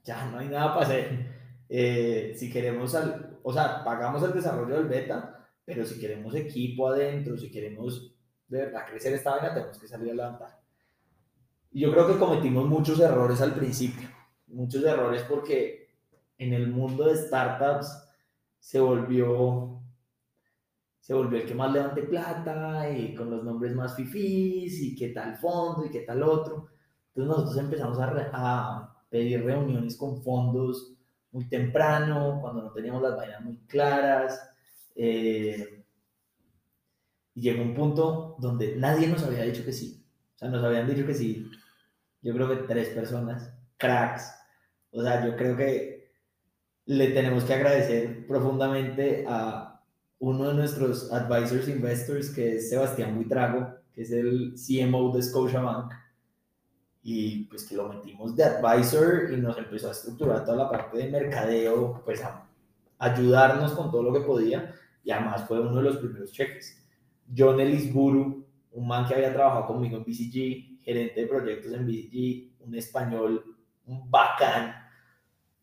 ya 0.06 0.26
no 0.28 0.40
hay 0.40 0.48
nada 0.48 0.74
para 0.74 0.86
hacer. 0.86 1.39
Eh, 1.70 2.34
si 2.38 2.52
queremos, 2.52 2.96
al- 2.96 3.40
o 3.44 3.54
sea, 3.54 3.84
pagamos 3.84 4.24
el 4.24 4.34
desarrollo 4.34 4.76
del 4.78 4.88
beta, 4.88 5.48
pero 5.66 5.86
si 5.86 6.00
queremos 6.00 6.36
equipo 6.36 6.90
adentro, 6.90 7.38
si 7.38 7.52
queremos 7.52 8.16
de 8.48 8.60
verdad 8.66 8.86
crecer 8.90 9.14
esta 9.14 9.32
vaina, 9.32 9.54
tenemos 9.54 9.80
que 9.80 9.88
salir 9.88 10.12
a 10.12 10.16
levantar. 10.16 10.60
Y 11.72 11.82
yo 11.82 11.92
creo 11.92 12.08
que 12.08 12.18
cometimos 12.20 12.68
muchos 12.68 13.00
errores 13.00 13.42
al 13.42 13.54
principio. 13.54 14.08
Muchos 14.48 14.84
errores 14.84 15.24
porque 15.30 15.90
en 16.38 16.54
el 16.54 16.68
mundo 16.68 17.06
de 17.06 17.16
startups 17.16 17.88
se 18.60 18.80
volvió 18.80 19.82
se 21.00 21.14
volvió 21.14 21.40
el 21.40 21.46
que 21.48 21.56
más 21.56 21.72
levante 21.72 22.04
plata 22.04 22.90
y 22.92 23.16
con 23.16 23.30
los 23.32 23.44
nombres 23.44 23.76
más 23.76 23.96
fifís 23.96 24.80
y 24.82 24.96
qué 24.96 25.10
tal 25.10 25.36
fondo 25.38 25.86
y 25.86 25.90
qué 25.90 26.02
tal 26.02 26.22
otro. 26.24 26.68
Entonces 27.10 27.28
nosotros 27.38 27.58
empezamos 27.58 28.00
a, 28.00 28.06
re- 28.10 28.30
a 28.32 29.04
pedir 29.10 29.44
reuniones 29.44 29.98
con 29.98 30.22
fondos 30.22 30.94
muy 31.32 31.48
temprano, 31.48 32.40
cuando 32.42 32.64
no 32.64 32.72
teníamos 32.72 33.02
las 33.02 33.16
vainas 33.16 33.42
muy 33.42 33.58
claras. 33.68 34.42
eh, 34.96 35.80
y 37.36 37.42
llegó 37.42 37.62
un 37.64 37.74
punto 37.74 38.36
donde 38.40 38.76
nadie 38.76 39.08
nos 39.08 39.24
había 39.24 39.44
dicho 39.44 39.64
que 39.64 39.72
sí. 39.72 40.06
O 40.36 40.38
sea, 40.40 40.50
nos 40.50 40.64
habían 40.64 40.88
dicho 40.88 41.06
que 41.06 41.14
sí. 41.14 41.50
Yo 42.22 42.34
creo 42.34 42.50
que 42.50 42.68
tres 42.68 42.90
personas, 42.90 43.54
cracks. 43.78 44.34
O 44.92 45.02
sea, 45.02 45.26
yo 45.26 45.36
creo 45.38 45.56
que 45.56 46.12
le 46.86 47.12
tenemos 47.12 47.44
que 47.44 47.54
agradecer 47.54 48.28
profundamente 48.28 49.26
a 49.28 49.82
uno 50.20 50.50
de 50.50 50.54
nuestros 50.56 51.12
advisors 51.14 51.70
investors, 51.70 52.30
que 52.32 52.58
es 52.58 52.70
Sebastián 52.70 53.16
Buitrago, 53.16 53.76
que 53.94 54.02
es 54.02 54.12
el 54.12 54.56
CMO 54.56 55.16
de 55.16 55.24
Scotiabank. 55.24 55.94
Y 57.02 57.46
pues 57.46 57.66
que 57.66 57.76
lo 57.76 57.88
metimos 57.88 58.36
de 58.36 58.44
advisor 58.44 59.32
y 59.32 59.38
nos 59.38 59.58
empezó 59.58 59.88
a 59.88 59.92
estructurar 59.92 60.44
toda 60.44 60.58
la 60.58 60.70
parte 60.70 60.98
de 60.98 61.10
mercadeo, 61.10 62.02
pues 62.04 62.24
a 62.24 62.46
ayudarnos 62.98 63.72
con 63.72 63.90
todo 63.90 64.04
lo 64.04 64.14
que 64.14 64.22
podía. 64.22 64.74
Y 65.04 65.12
además 65.12 65.48
fue 65.48 65.60
uno 65.60 65.78
de 65.78 65.84
los 65.84 65.98
primeros 65.98 66.32
cheques. 66.32 66.86
John 67.36 67.60
Elisburu, 67.60 68.46
un 68.72 68.88
man 68.88 69.08
que 69.08 69.16
había 69.16 69.34
trabajado 69.34 69.68
conmigo 69.68 69.98
en 69.98 70.04
BCG, 70.04 70.84
gerente 70.84 71.22
de 71.22 71.28
proyectos 71.28 71.74
en 71.74 71.86
BCG, 71.86 72.66
un 72.68 72.76
español, 72.76 73.44
un 73.86 74.10
bacán. 74.10 74.76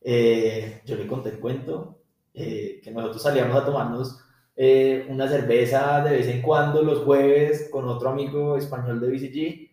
Eh, 0.00 0.83
yo 0.85 0.97
le 0.97 1.07
conté 1.07 1.31
el 1.31 1.40
cuento 1.40 2.00
eh, 2.33 2.81
que 2.83 2.90
nosotros 2.90 3.23
salíamos 3.23 3.57
a 3.57 3.64
tomarnos 3.64 4.21
eh, 4.55 5.07
una 5.11 5.28
cerveza 5.28 6.02
de 6.02 6.16
vez 6.16 6.28
en 6.28 6.40
cuando 6.43 6.83
los 6.83 7.00
jueves 7.00 7.69
con 7.71 7.87
otro 7.88 8.11
amigo 8.11 8.57
español 8.57 9.00
de 9.00 9.11
BCG, 9.11 9.65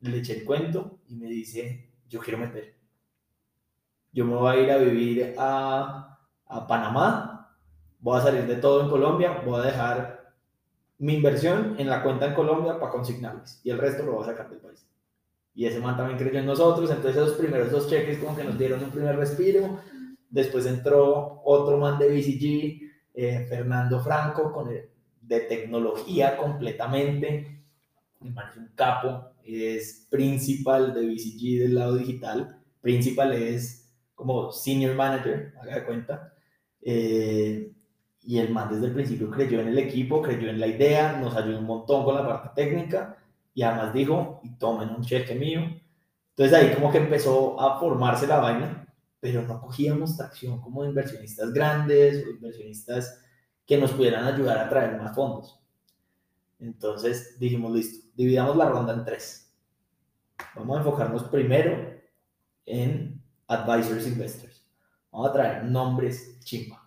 le 0.00 0.18
eché 0.18 0.38
el 0.38 0.44
cuento 0.44 1.00
y 1.08 1.16
me 1.16 1.26
dice, 1.26 1.90
yo 2.08 2.20
quiero 2.20 2.38
meter. 2.38 2.74
Yo 4.12 4.24
me 4.24 4.34
voy 4.34 4.56
a 4.56 4.60
ir 4.60 4.70
a 4.70 4.78
vivir 4.78 5.34
a, 5.38 6.18
a 6.46 6.66
Panamá, 6.66 7.56
voy 8.00 8.18
a 8.18 8.22
salir 8.22 8.46
de 8.46 8.56
todo 8.56 8.82
en 8.82 8.90
Colombia, 8.90 9.42
voy 9.44 9.60
a 9.60 9.64
dejar 9.64 10.34
mi 10.98 11.14
inversión 11.14 11.76
en 11.78 11.88
la 11.88 12.02
cuenta 12.02 12.26
en 12.26 12.34
Colombia 12.34 12.78
para 12.78 12.92
consignarles 12.92 13.60
y 13.64 13.70
el 13.70 13.78
resto 13.78 14.02
lo 14.02 14.12
voy 14.12 14.24
a 14.24 14.26
sacar 14.26 14.50
del 14.50 14.58
país. 14.58 14.86
Y 15.54 15.66
ese 15.66 15.80
man 15.80 15.96
también 15.96 16.18
creyó 16.18 16.38
en 16.38 16.46
nosotros, 16.46 16.90
entonces 16.90 17.16
esos 17.16 17.36
primeros 17.36 17.70
dos 17.70 17.88
cheques 17.88 18.18
como 18.18 18.36
que 18.36 18.44
nos 18.44 18.56
dieron 18.58 18.82
un 18.82 18.90
primer 18.90 19.16
respiro. 19.16 19.80
Después 20.28 20.64
entró 20.66 21.42
otro 21.44 21.76
man 21.76 21.98
de 21.98 22.08
BCG, 22.08 22.90
eh, 23.14 23.46
Fernando 23.48 24.00
Franco, 24.00 24.52
con 24.52 24.70
el, 24.70 24.88
de 25.20 25.40
tecnología 25.40 26.36
completamente. 26.36 27.64
El 28.20 28.32
man 28.32 28.48
es 28.50 28.56
un 28.58 28.68
capo, 28.74 29.32
es 29.44 30.06
principal 30.10 30.94
de 30.94 31.06
BCG 31.06 31.60
del 31.60 31.74
lado 31.74 31.96
digital. 31.96 32.58
Principal 32.80 33.32
es 33.32 33.90
como 34.14 34.52
senior 34.52 34.94
manager, 34.94 35.54
haga 35.60 35.76
de 35.76 35.84
cuenta. 35.84 36.34
Eh, 36.82 37.72
y 38.22 38.38
el 38.38 38.50
man 38.50 38.68
desde 38.70 38.86
el 38.86 38.92
principio 38.92 39.30
creyó 39.30 39.60
en 39.60 39.68
el 39.68 39.78
equipo, 39.78 40.22
creyó 40.22 40.50
en 40.50 40.60
la 40.60 40.66
idea, 40.66 41.18
nos 41.18 41.34
ayudó 41.34 41.58
un 41.58 41.66
montón 41.66 42.04
con 42.04 42.14
la 42.14 42.26
parte 42.26 42.50
técnica 42.54 43.16
y 43.54 43.62
además 43.62 43.94
dijo, 43.94 44.40
y 44.44 44.50
tomen 44.58 44.90
un 44.90 45.02
cheque 45.02 45.34
mío. 45.34 45.60
Entonces 46.30 46.56
ahí 46.56 46.74
como 46.74 46.92
que 46.92 46.98
empezó 46.98 47.60
a 47.60 47.78
formarse 47.80 48.26
la 48.26 48.38
vaina, 48.38 48.86
pero 49.20 49.42
no 49.42 49.60
cogíamos 49.60 50.16
tracción 50.16 50.60
como 50.60 50.84
inversionistas 50.84 51.52
grandes 51.52 52.24
o 52.26 52.30
inversionistas 52.30 53.22
que 53.66 53.78
nos 53.78 53.92
pudieran 53.92 54.24
ayudar 54.24 54.58
a 54.58 54.68
traer 54.68 55.00
más 55.00 55.14
fondos. 55.14 55.59
Entonces 56.60 57.38
dijimos, 57.38 57.72
listo, 57.72 58.08
dividamos 58.14 58.56
la 58.56 58.68
ronda 58.68 58.94
en 58.94 59.04
tres. 59.04 59.52
Vamos 60.54 60.76
a 60.76 60.80
enfocarnos 60.80 61.24
primero 61.24 62.00
en 62.66 63.22
advisors 63.48 64.06
investors. 64.06 64.64
Vamos 65.10 65.30
a 65.30 65.32
traer 65.32 65.64
nombres 65.64 66.38
chimba 66.40 66.80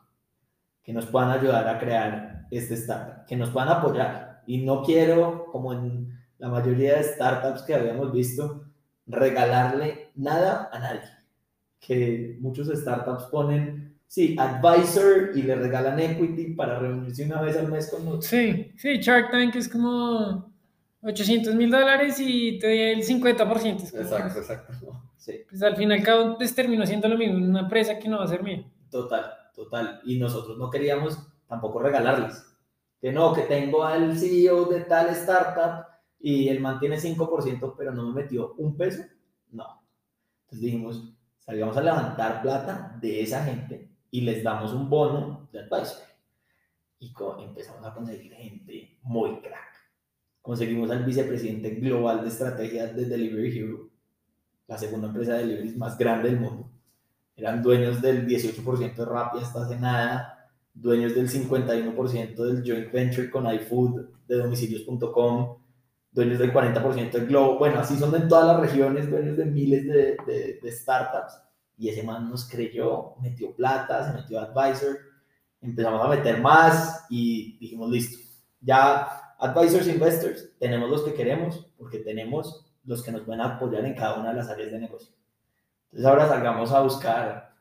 que 0.84 0.94
nos 0.94 1.06
puedan 1.06 1.32
ayudar 1.32 1.68
a 1.68 1.80
crear 1.80 2.46
este 2.52 2.76
startup, 2.76 3.26
que 3.26 3.38
nos 3.38 3.50
puedan 3.50 3.70
apoyar. 3.70 4.44
Y 4.46 4.66
no 4.66 4.84
quiero, 4.84 5.46
como 5.52 5.74
en 5.74 6.20
la 6.38 6.50
mayoría 6.50 6.98
de 6.98 7.04
startups 7.04 7.64
que 7.64 7.74
habíamos 7.74 8.12
visto, 8.12 8.66
regalarle 9.08 10.12
nada 10.16 10.70
a 10.72 10.80
nadie. 10.80 11.10
Que 11.80 12.38
muchos 12.42 12.68
startups 12.68 13.26
ponen, 13.26 13.83
sí, 14.14 14.36
advisor 14.38 15.32
y 15.36 15.42
le 15.42 15.56
regalan 15.56 16.00
equity 16.00 16.54
para 16.54 16.78
reunirse 16.78 17.26
una 17.26 17.42
vez 17.42 17.58
al 17.58 17.68
mes 17.72 17.90
con 17.90 18.06
nosotros. 18.06 18.28
Sí, 18.28 18.72
sí, 18.78 18.98
Shark 19.00 19.32
Tank 19.32 19.56
es 19.56 19.68
como 19.68 20.54
800 21.02 21.56
mil 21.56 21.72
dólares 21.72 22.20
y 22.20 22.60
te 22.60 22.68
doy 22.68 22.80
el 22.80 23.04
50%. 23.04 23.84
Es 23.84 23.92
como- 23.92 24.04
Exacto, 24.04 24.40
exacto. 24.40 24.74
Sí, 25.18 25.34
Pues 25.50 25.64
al 25.64 25.76
fin 25.76 25.90
y 25.90 25.94
al 25.96 26.04
cabo, 26.04 26.38
pues 26.38 26.54
terminó 26.54 26.86
siendo 26.86 27.08
lo 27.08 27.18
mismo, 27.18 27.38
una 27.38 27.62
empresa 27.62 27.98
que 27.98 28.08
no 28.08 28.20
va 28.20 28.26
a 28.26 28.28
ser 28.28 28.44
mía. 28.44 28.64
total, 28.92 29.26
total. 29.56 30.02
Y 30.06 30.20
nosotros 30.20 30.58
no 30.60 30.70
queríamos 30.70 31.18
tampoco 31.48 31.80
regalarles. 31.80 32.46
Que 33.02 33.12
no, 33.12 33.34
que 33.34 33.42
tengo 33.42 33.84
al 33.84 34.16
CEO 34.18 34.66
de 34.66 34.82
tal 34.82 35.10
startup 35.10 35.86
y 36.20 36.50
él 36.50 36.60
mantiene 36.60 36.98
5%, 37.00 37.74
pero 37.76 37.92
no 37.92 38.08
me 38.10 38.22
metió 38.22 38.54
un 38.60 38.78
peso. 38.78 39.02
No. 39.52 39.82
Entonces 40.44 40.62
dijimos, 40.62 41.14
salgamos 41.40 41.76
a 41.78 41.82
levantar 41.82 42.42
plata 42.44 42.96
de 43.02 43.22
esa 43.24 43.44
gente 43.44 43.90
y 44.14 44.22
les 44.22 44.44
damos 44.44 44.72
un 44.74 44.88
bono 44.92 45.50
de 45.52 45.60
advisor. 45.62 46.04
Y 47.00 47.12
empezamos 47.44 47.84
a 47.84 47.96
conseguir 47.96 48.32
gente 48.34 49.00
muy 49.02 49.42
crack. 49.42 49.74
Conseguimos 50.40 50.92
al 50.92 51.04
vicepresidente 51.04 51.72
global 51.72 52.22
de 52.22 52.28
estrategia 52.28 52.86
de 52.94 53.06
Delivery 53.06 53.58
Hero, 53.58 53.90
la 54.68 54.78
segunda 54.78 55.08
empresa 55.08 55.34
de 55.34 55.40
delivery 55.48 55.76
más 55.78 55.98
grande 55.98 56.30
del 56.30 56.40
mundo. 56.40 56.70
Eran 57.36 57.64
dueños 57.64 58.04
del 58.04 58.28
18% 58.28 58.96
de 58.96 59.06
Rappi 59.06 59.40
hasta 59.40 59.64
hace 59.66 59.80
nada, 59.80 60.48
dueños 60.76 61.16
del 61.16 61.28
51% 61.28 62.36
del 62.36 62.64
joint 62.64 62.92
venture 62.92 63.32
con 63.32 63.52
iFood, 63.52 64.10
de 64.28 64.36
domicilios.com, 64.38 65.58
dueños 66.12 66.38
del 66.38 66.54
40% 66.54 67.12
del 67.18 67.26
Globo. 67.26 67.58
Bueno, 67.58 67.80
así 67.80 67.98
son 67.98 68.14
en 68.14 68.28
todas 68.28 68.46
las 68.46 68.60
regiones, 68.60 69.10
dueños 69.10 69.38
de 69.38 69.46
miles 69.46 69.88
de, 69.88 70.18
de- 70.28 70.60
de 70.62 70.72
startups. 70.72 71.34
Y 71.78 71.90
ese 71.90 72.04
man 72.04 72.30
nos 72.30 72.48
creyó, 72.48 73.16
metió 73.22 73.56
plata, 73.56 74.06
se 74.06 74.14
metió 74.14 74.40
advisor, 74.40 74.98
empezamos 75.62 76.06
a 76.06 76.10
meter 76.10 76.42
más 76.42 77.06
y 77.10 77.58
dijimos, 77.60 77.90
listo, 77.90 78.18
ya 78.62 79.36
advisors, 79.40 79.88
investors, 79.88 80.50
tenemos 80.60 80.90
los 80.90 81.04
que 81.04 81.14
queremos 81.14 81.68
porque 81.78 82.00
tenemos 82.00 82.66
los 82.86 83.02
que 83.04 83.12
nos 83.12 83.22
pueden 83.22 83.42
apoyar 83.42 83.86
en 83.86 83.96
cada 83.96 84.20
una 84.20 84.30
de 84.30 84.36
las 84.36 84.50
áreas 84.50 84.72
de 84.72 84.80
negocio. 84.80 85.14
Entonces 85.86 86.06
ahora 86.06 86.28
salgamos 86.28 86.72
a 86.72 86.82
buscar, 86.82 87.54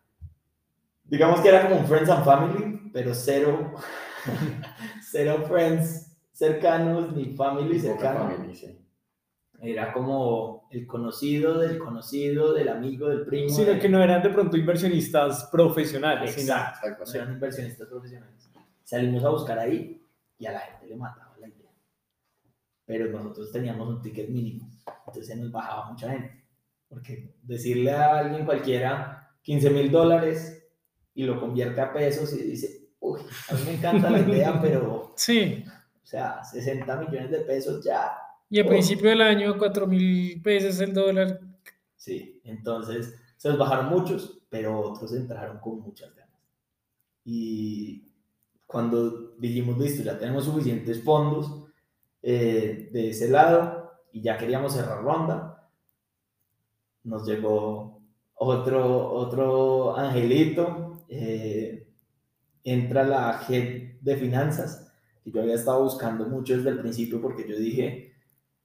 digamos 1.05 1.41
que 1.41 1.49
era 1.49 1.63
como 1.63 1.81
un 1.81 1.87
friends 1.87 2.11
and 2.11 2.25
family, 2.25 2.91
pero 2.93 3.15
cero, 3.15 3.75
cero 5.11 5.45
friends 5.49 6.17
cercanos 6.33 7.13
ni 7.15 7.37
family 7.37 7.79
cercano. 7.79 8.31
familia, 8.31 8.55
sí. 8.55 8.82
Era 9.65 9.93
como 9.93 10.67
el 10.73 10.87
conocido 10.89 11.57
del 11.59 11.79
conocido, 11.79 12.53
del 12.53 12.69
amigo, 12.69 13.09
del 13.09 13.25
primo. 13.25 13.49
Sino 13.49 13.69
del- 13.69 13.81
que 13.81 13.89
no 13.89 14.03
eran 14.03 14.21
de 14.21 14.31
pronto 14.31 14.57
inversionistas 14.57 15.45
profesionales. 15.53 16.37
Exacto, 16.37 16.79
Exacto, 16.89 17.05
no 17.05 17.07
sí. 17.07 17.17
eran 17.19 17.33
inversionistas 17.33 17.87
profesionales. 17.89 18.51
Salimos 18.83 19.23
a 19.25 19.29
buscar 19.31 19.59
ahí 19.61 20.05
y 20.37 20.47
a 20.47 20.53
la 20.53 20.59
gente 20.61 20.87
le 20.89 20.97
mataba 20.97 21.37
la 21.39 21.47
idea. 21.49 21.71
Pero 22.85 23.09
nosotros 23.13 23.53
teníamos 23.53 23.89
un 23.89 24.03
ticket 24.03 24.29
mínimo, 24.29 24.69
entonces 25.07 25.27
se 25.29 25.37
nos 25.37 25.53
bajaba 25.53 25.91
mucha 25.93 26.11
gente. 26.11 26.45
Porque 26.89 27.37
decirle 27.43 27.93
a 27.93 28.19
alguien 28.19 28.45
cualquiera 28.45 29.31
15 29.43 29.71
mil 29.71 29.91
dólares 29.93 30.67
y 31.15 31.23
lo 31.25 31.39
convierte 31.41 31.81
a 31.81 31.93
pesos 31.93 32.33
y 32.35 32.43
dice, 32.43 32.89
uy, 33.01 33.21
a 33.49 33.55
mí 33.55 33.61
me 33.65 33.75
encanta 33.75 34.11
la 34.11 34.19
idea, 34.19 34.61
pero, 34.61 35.13
Sí, 35.17 35.65
o 36.03 36.05
sea, 36.07 36.43
60 36.43 36.97
millones 36.97 37.31
de 37.31 37.39
pesos 37.43 37.83
ya. 37.85 38.11
Y 38.53 38.61
a 38.61 38.65
Oh. 38.65 38.69
principio 38.69 39.11
del 39.11 39.23
año, 39.23 39.57
4 39.59 39.87
mil 39.87 40.41
pesos 40.43 40.81
el 40.81 40.93
dólar. 40.95 41.41
Sí, 41.97 42.41
entonces 42.45 43.15
se 43.37 43.49
nos 43.49 43.59
bajaron 43.59 43.87
muchos, 43.89 44.43
pero 44.49 44.81
otros 44.81 45.15
entraron 45.15 45.59
con 45.61 45.81
muchas 45.81 46.15
ganas. 46.15 46.41
Y 47.25 48.13
cuando 48.67 49.37
dijimos, 49.39 49.79
listo, 49.79 50.03
ya 50.03 50.19
tenemos 50.19 50.45
suficientes 50.45 51.03
fondos 51.05 51.65
eh, 52.23 52.91
de 52.93 53.11
ese 53.11 53.29
lado 53.31 53.93
y 54.13 54.23
ya 54.23 54.39
queríamos 54.39 54.75
cerrar 54.75 55.03
ronda, 55.03 55.71
nos 57.05 57.27
llegó 57.27 58.01
otro, 58.35 59.13
otro 59.13 59.97
angelito, 59.97 61.05
eh, 61.09 61.89
entra 62.65 63.05
la 63.05 63.41
head 63.49 64.01
de 64.01 64.17
finanzas, 64.17 64.93
que 65.25 65.31
yo 65.31 65.41
había 65.43 65.55
estado 65.55 65.83
buscando 65.85 66.27
mucho 66.27 66.57
desde 66.57 66.71
el 66.71 66.81
principio 66.81 67.21
porque 67.21 67.49
yo 67.49 67.57
dije, 67.57 68.12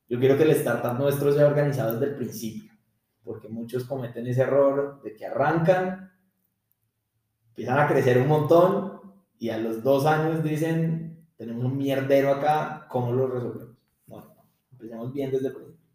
yo 0.07 0.19
quiero 0.19 0.37
que 0.37 0.43
el 0.43 0.51
startup 0.51 0.97
nuestro 0.97 1.31
sea 1.31 1.47
organizado 1.47 1.93
desde 1.93 2.13
el 2.13 2.15
principio 2.15 2.67
porque 3.27 3.49
muchos 3.49 3.83
cometen 3.83 4.25
ese 4.25 4.41
error 4.41 5.01
de 5.03 5.13
que 5.13 5.25
arrancan, 5.25 6.11
empiezan 7.49 7.77
a 7.77 7.87
crecer 7.87 8.17
un 8.17 8.29
montón 8.29 9.01
y 9.37 9.49
a 9.49 9.57
los 9.57 9.83
dos 9.83 10.05
años 10.05 10.41
dicen, 10.41 11.27
tenemos 11.35 11.65
un 11.65 11.77
mierdero 11.77 12.31
acá, 12.31 12.87
¿cómo 12.89 13.11
lo 13.11 13.27
resolvemos? 13.27 13.75
No, 14.07 14.19
no, 14.19 14.45
empecemos 14.71 15.13
bien 15.13 15.29
desde 15.29 15.49
el 15.49 15.53
principio. 15.53 15.85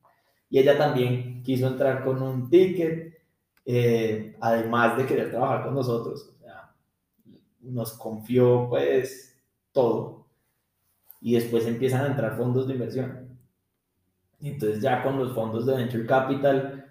Y 0.51 0.59
ella 0.59 0.77
también 0.77 1.43
quiso 1.43 1.67
entrar 1.67 2.05
con 2.05 2.23
un 2.23 2.51
ticket, 2.51 3.15
eh, 3.65 4.37
además 4.41 4.99
de 4.99 5.07
querer 5.07 5.31
trabajar 5.31 5.65
con 5.65 5.75
nosotros, 5.75 6.35
o 6.37 6.39
sea, 6.39 6.75
nos 7.61 7.95
confió 7.95 8.69
pues 8.69 9.43
todo. 9.73 10.27
Y 11.23 11.35
después 11.35 11.67
empiezan 11.67 12.05
a 12.05 12.09
entrar 12.09 12.37
fondos 12.37 12.67
de 12.67 12.75
inversión. 12.75 13.22
Entonces 14.43 14.81
ya 14.81 15.03
con 15.03 15.19
los 15.19 15.35
fondos 15.35 15.67
de 15.67 15.77
Venture 15.77 16.07
Capital, 16.07 16.87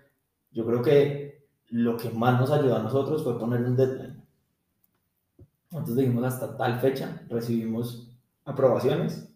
yo 0.52 0.66
creo 0.66 0.82
que 0.82 1.46
lo 1.70 1.98
que 1.98 2.10
más 2.10 2.40
nos 2.40 2.52
ayudó 2.52 2.78
a 2.78 2.84
nosotros 2.84 3.24
fue 3.24 3.40
poner 3.40 3.62
un 3.62 3.76
deadline. 3.76 4.22
Entonces 5.72 5.96
dijimos 5.96 6.24
hasta 6.26 6.58
tal 6.58 6.80
fecha 6.80 7.22
recibimos 7.30 8.10
aprobaciones 8.46 9.30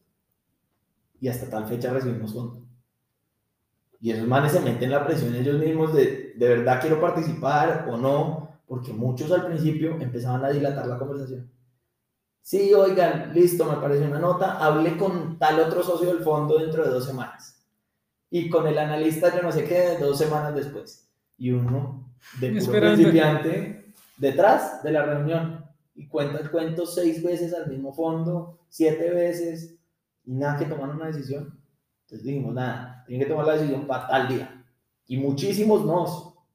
y 1.19 1.27
hasta 1.27 1.49
tal 1.49 1.65
fecha 1.65 1.93
recibimos 1.93 2.33
fondos. 2.33 2.63
Y 4.01 4.11
esos 4.11 4.27
manes 4.27 4.51
se 4.51 4.59
meten 4.59 4.91
la 4.91 5.05
presión 5.05 5.33
ellos 5.35 5.59
mismos 5.59 5.93
de 5.93 6.25
de 6.35 6.47
verdad 6.49 6.79
quiero 6.81 6.99
participar 6.99 7.87
o 7.89 7.97
no, 7.97 8.49
porque 8.67 8.93
muchos 8.93 9.31
al 9.31 9.45
principio 9.45 9.99
empezaban 9.99 10.43
a 10.43 10.49
dilatar 10.49 10.87
la 10.87 10.97
conversación. 10.97 11.49
Sí, 12.41 12.73
oigan, 12.73 13.33
listo, 13.33 13.65
me 13.65 13.77
parece 13.77 14.05
una 14.05 14.19
nota, 14.19 14.57
hablé 14.63 14.97
con 14.97 15.39
tal 15.39 15.59
otro 15.59 15.81
socio 15.81 16.09
del 16.09 16.23
fondo 16.23 16.59
dentro 16.59 16.83
de 16.83 16.91
dos 16.91 17.05
semanas. 17.05 17.54
Y 18.37 18.49
con 18.49 18.67
el 18.67 18.77
analista 18.77 19.33
yo 19.33 19.41
no 19.41 19.49
sé 19.49 19.63
qué, 19.63 19.97
dos 19.97 20.17
semanas 20.17 20.53
después. 20.53 21.09
Y 21.37 21.51
uno 21.51 22.13
de 22.41 22.49
puro 22.49 22.59
Esperando. 22.59 22.95
principiante 22.97 23.93
detrás 24.17 24.83
de 24.83 24.91
la 24.91 25.05
reunión. 25.05 25.63
y 25.93 26.09
cuenta 26.09 26.39
el 26.39 26.51
cuento 26.51 26.85
seis 26.85 27.23
veces 27.23 27.53
al 27.53 27.69
mismo 27.69 27.93
fondo, 27.93 28.59
siete 28.67 29.09
veces, 29.11 29.79
y 30.25 30.33
nada 30.33 30.59
que 30.59 30.65
tomar 30.65 30.89
una 30.89 31.05
decisión. 31.05 31.57
Entonces 32.01 32.25
dijimos, 32.27 32.53
nada, 32.53 33.05
tienen 33.07 33.25
que 33.25 33.31
tomar 33.31 33.47
la 33.47 33.53
decisión 33.53 33.87
para 33.87 34.05
tal 34.05 34.27
día. 34.27 34.65
Y 35.07 35.15
muchísimos 35.15 35.85
no, 35.85 36.45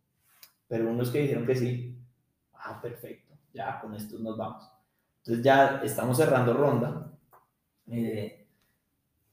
pero 0.68 0.90
unos 0.90 1.08
que 1.08 1.22
dijeron 1.22 1.46
que 1.46 1.56
sí, 1.56 1.99
ah, 2.52 2.78
perfecto, 2.82 3.32
ya 3.54 3.80
con 3.80 3.94
estos 3.94 4.20
nos 4.20 4.37
vamos. 4.37 4.70
Entonces 5.20 5.42
ya 5.42 5.80
estamos 5.82 6.18
cerrando 6.18 6.52
ronda. 6.52 7.10
Eh, 7.87 8.39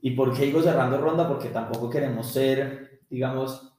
¿Y 0.01 0.11
por 0.11 0.35
qué 0.35 0.45
digo 0.45 0.61
cerrando 0.61 0.99
ronda? 0.99 1.27
Porque 1.27 1.49
tampoco 1.49 1.89
queremos 1.89 2.27
ser, 2.27 3.01
digamos, 3.09 3.73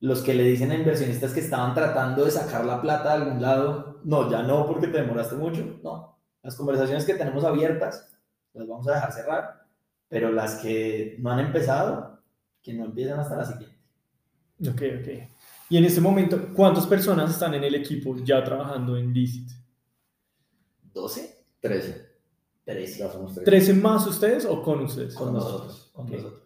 los 0.00 0.22
que 0.22 0.34
le 0.34 0.44
dicen 0.44 0.70
a 0.70 0.76
inversionistas 0.76 1.32
que 1.32 1.40
estaban 1.40 1.74
tratando 1.74 2.24
de 2.24 2.30
sacar 2.30 2.64
la 2.64 2.80
plata 2.80 3.16
de 3.16 3.24
algún 3.24 3.42
lado, 3.42 4.00
no, 4.04 4.30
ya 4.30 4.42
no 4.42 4.66
porque 4.66 4.88
te 4.88 5.00
demoraste 5.00 5.34
mucho, 5.36 5.80
no. 5.82 6.18
Las 6.42 6.54
conversaciones 6.54 7.04
que 7.04 7.14
tenemos 7.14 7.44
abiertas 7.44 8.16
las 8.52 8.68
vamos 8.68 8.86
a 8.88 8.94
dejar 8.94 9.12
cerrar, 9.12 9.66
pero 10.08 10.30
las 10.30 10.56
que 10.56 11.16
no 11.18 11.30
han 11.30 11.40
empezado, 11.40 12.20
que 12.62 12.72
no 12.72 12.84
empiecen 12.84 13.18
hasta 13.18 13.36
la 13.36 13.44
siguiente. 13.44 13.76
Ok, 14.60 14.82
ok. 15.00 15.08
Y 15.68 15.76
en 15.76 15.84
este 15.84 16.00
momento, 16.00 16.52
¿cuántas 16.54 16.86
personas 16.86 17.30
están 17.30 17.54
en 17.54 17.64
el 17.64 17.74
equipo 17.74 18.16
ya 18.22 18.42
trabajando 18.44 18.96
en 18.96 19.12
Licit? 19.12 19.50
¿12? 20.94 21.34
13. 21.60 22.05
13. 22.66 22.98
Ya 22.98 23.10
somos 23.10 23.34
13. 23.34 23.72
¿13 23.72 23.80
más 23.80 24.06
ustedes 24.06 24.44
o 24.44 24.62
con 24.62 24.80
ustedes? 24.80 25.14
Con 25.14 25.32
nosotros. 25.32 25.90
Ok. 25.94 26.06
Con 26.06 26.16
nosotros. 26.16 26.42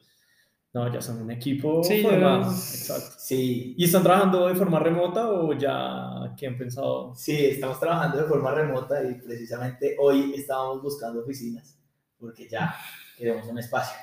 No, 0.73 0.93
ya 0.93 1.03
son 1.03 1.23
un 1.23 1.31
equipo 1.33 1.83
Sí, 1.83 2.01
formado. 2.01 2.43
Exacto. 2.43 3.17
Sí, 3.19 3.75
¿Y 3.77 3.85
están 3.87 4.05
trabajando 4.05 4.47
de 4.47 4.55
forma 4.55 4.79
remota 4.79 5.29
o 5.29 5.53
ya 5.53 6.33
que 6.39 6.47
han 6.47 6.57
pensado? 6.57 7.13
Sí, 7.17 7.47
estamos 7.47 7.81
trabajando 7.81 8.19
de 8.19 8.25
forma 8.25 8.53
remota 8.53 9.03
y 9.03 9.15
precisamente 9.15 9.97
hoy 9.99 10.33
estábamos 10.37 10.81
buscando 10.81 11.23
oficinas 11.23 11.77
porque 12.21 12.49
ya 12.49 12.73
queremos 13.17 13.49
un 13.49 13.59
espacio. 13.59 13.97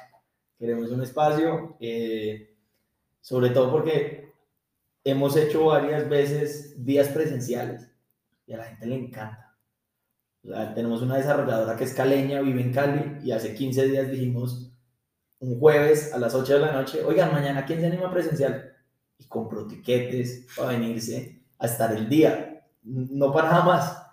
Queremos 0.60 0.90
un 0.92 1.04
espacio, 1.04 1.78
eh, 1.80 2.58
sobre 3.22 3.52
todo 3.52 3.72
porque 3.72 4.34
hemos 5.06 5.38
hecho 5.38 5.66
varias 5.68 6.10
veces 6.10 6.84
días 6.84 7.08
presenciales 7.10 7.90
y 8.46 8.54
a 8.54 8.58
la 8.58 8.64
gente 8.66 8.88
le 8.88 8.96
encanta. 8.96 9.47
O 10.48 10.50
sea, 10.50 10.74
tenemos 10.74 11.02
una 11.02 11.18
desarrolladora 11.18 11.76
que 11.76 11.84
es 11.84 11.94
caleña, 11.94 12.40
vive 12.40 12.62
en 12.62 12.72
Cali 12.72 13.18
y 13.22 13.32
hace 13.32 13.54
15 13.54 13.88
días 13.88 14.10
dijimos 14.10 14.72
un 15.40 15.60
jueves 15.60 16.14
a 16.14 16.20
las 16.20 16.34
8 16.34 16.54
de 16.54 16.60
la 16.60 16.72
noche, 16.72 17.04
oigan, 17.04 17.34
mañana 17.34 17.66
quién 17.66 17.82
se 17.82 17.88
anima 17.88 18.10
presencial 18.10 18.74
y 19.18 19.26
compró 19.26 19.68
tiquetes 19.68 20.48
para 20.56 20.70
venirse 20.70 21.42
a 21.60 21.66
estar 21.66 21.94
el 21.94 22.08
día, 22.08 22.66
no 22.84 23.32
para 23.32 23.50
nada 23.50 23.66
más. 23.66 24.04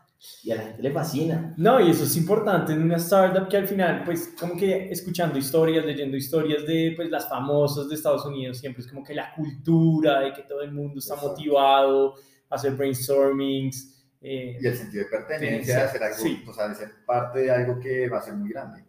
Y 0.43 0.51
a 0.51 0.57
la 0.57 0.63
gente 0.63 0.83
le 0.83 0.91
fascina. 0.91 1.55
No, 1.59 1.81
y 1.81 1.91
eso 1.91 2.05
es 2.05 2.17
importante 2.17 2.73
en 2.73 2.83
una 2.83 2.97
startup 2.97 3.47
que 3.47 3.59
al 3.59 3.69
final, 3.69 4.03
pues 4.05 4.35
como 4.41 4.57
que 4.57 4.91
escuchando 4.91 5.39
historias, 5.39 5.85
leyendo 5.85 6.17
historias 6.17 6.67
de 6.67 6.95
pues 6.97 7.11
las 7.11 7.29
famosas 7.29 7.89
de 7.89 7.95
Estados 7.95 8.25
Unidos, 8.25 8.59
siempre 8.59 8.83
es 8.83 8.89
como 8.89 9.05
que 9.05 9.15
la 9.15 9.35
cultura 9.35 10.21
de 10.21 10.33
que 10.33 10.43
todo 10.43 10.63
el 10.63 10.73
mundo 10.73 10.99
está 10.99 11.15
motivado 11.17 12.15
a 12.49 12.55
hacer 12.55 12.75
brainstormings. 12.75 13.94
Eh, 14.25 14.59
Y 14.61 14.67
el 14.67 14.75
sentido 14.77 15.05
de 15.05 15.11
pertenencia, 15.11 15.77
de 15.77 15.83
hacer 15.83 16.03
algo, 16.03 16.17
sí. 16.17 16.43
o 16.49 16.53
sea, 16.53 16.69
de 16.69 16.75
ser 16.75 16.89
parte 17.07 17.41
de 17.41 17.51
algo 17.51 17.79
que 17.79 18.09
va 18.09 18.19
a 18.19 18.23
ser 18.23 18.35
muy 18.35 18.51
grande. 18.51 18.83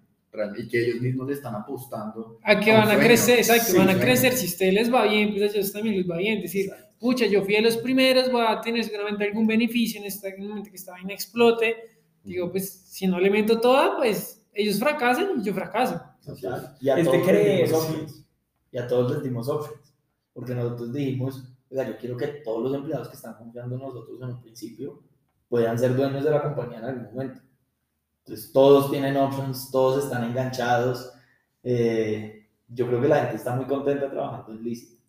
Y 0.57 0.67
que 0.67 0.83
ellos 0.83 1.01
mismos 1.01 1.27
le 1.27 1.33
están 1.33 1.55
apostando. 1.55 2.39
A 2.43 2.59
que 2.59 2.71
un 2.71 2.77
van 2.77 2.91
a 2.91 2.99
crecer, 2.99 3.39
exacto, 3.39 3.71
Sí, 3.71 3.77
van 3.77 3.87
a 3.87 3.91
sueño. 3.91 4.05
crecer. 4.05 4.33
Si 4.33 4.45
a 4.47 4.49
ustedes 4.49 4.73
les 4.73 4.93
va 4.93 5.05
bien, 5.07 5.29
pues 5.33 5.43
a 5.43 5.55
ellos 5.57 5.71
también 5.71 5.95
les 5.97 6.09
va 6.09 6.17
bien. 6.17 6.37
Es 6.37 6.43
decir, 6.43 6.65
Exacto. 6.65 6.93
pucha, 6.99 7.25
yo 7.25 7.41
fui 7.43 7.55
a 7.55 7.61
los 7.61 7.77
primeros, 7.77 8.29
voy 8.31 8.43
a 8.45 8.59
tener 8.59 8.83
seguramente 8.83 9.23
algún 9.23 9.47
beneficio 9.47 10.01
en 10.01 10.07
este 10.07 10.35
momento 10.37 10.69
que 10.69 10.75
esta 10.75 10.91
vaina 10.91 11.13
explote. 11.13 11.75
Digo, 12.23 12.51
pues 12.51 12.69
si 12.69 13.07
no 13.07 13.17
le 13.19 13.29
meto 13.29 13.61
toda, 13.61 13.95
pues 13.97 14.41
ellos 14.53 14.77
fracasan 14.79 15.39
y 15.39 15.43
yo 15.43 15.53
fracaso. 15.53 16.01
Y 16.81 16.89
a 16.89 16.97
Es 16.97 17.05
de 17.05 17.11
todos 17.11 17.17
les 17.17 17.27
creer, 17.27 17.67
dimos 17.67 17.87
sí. 17.87 18.25
Y 18.71 18.77
a 18.77 18.87
todos 18.87 19.11
les 19.13 19.23
dimos 19.23 19.47
options. 19.47 19.93
Porque 20.33 20.53
nosotros 20.53 20.91
dijimos, 20.91 21.43
oiga, 21.69 21.87
yo 21.87 21.97
quiero 21.97 22.17
que 22.17 22.27
todos 22.43 22.61
los 22.63 22.73
empleados 22.75 23.07
que 23.07 23.15
están 23.15 23.35
confiando 23.35 23.75
en 23.75 23.81
nosotros 23.81 24.19
en 24.21 24.27
un 24.29 24.41
principio 24.41 25.01
puedan 25.55 25.79
ser 25.79 25.95
dueños 25.95 26.21
de 26.21 26.31
la 26.31 26.43
compañía 26.43 26.79
en 26.79 26.83
algún 26.83 27.13
momento. 27.13 27.39
Entonces, 28.25 28.51
todos 28.51 28.91
tienen 28.91 29.15
options, 29.15 29.71
todos 29.71 30.03
están 30.03 30.25
enganchados. 30.25 31.13
Eh, 31.63 32.49
yo 32.67 32.87
creo 32.87 32.99
que 32.99 33.07
la 33.07 33.21
gente 33.21 33.37
está 33.37 33.55
muy 33.55 33.63
contenta 33.63 34.11
trabajando 34.11 34.51
en 34.51 34.63
Lizzy. 34.65 34.99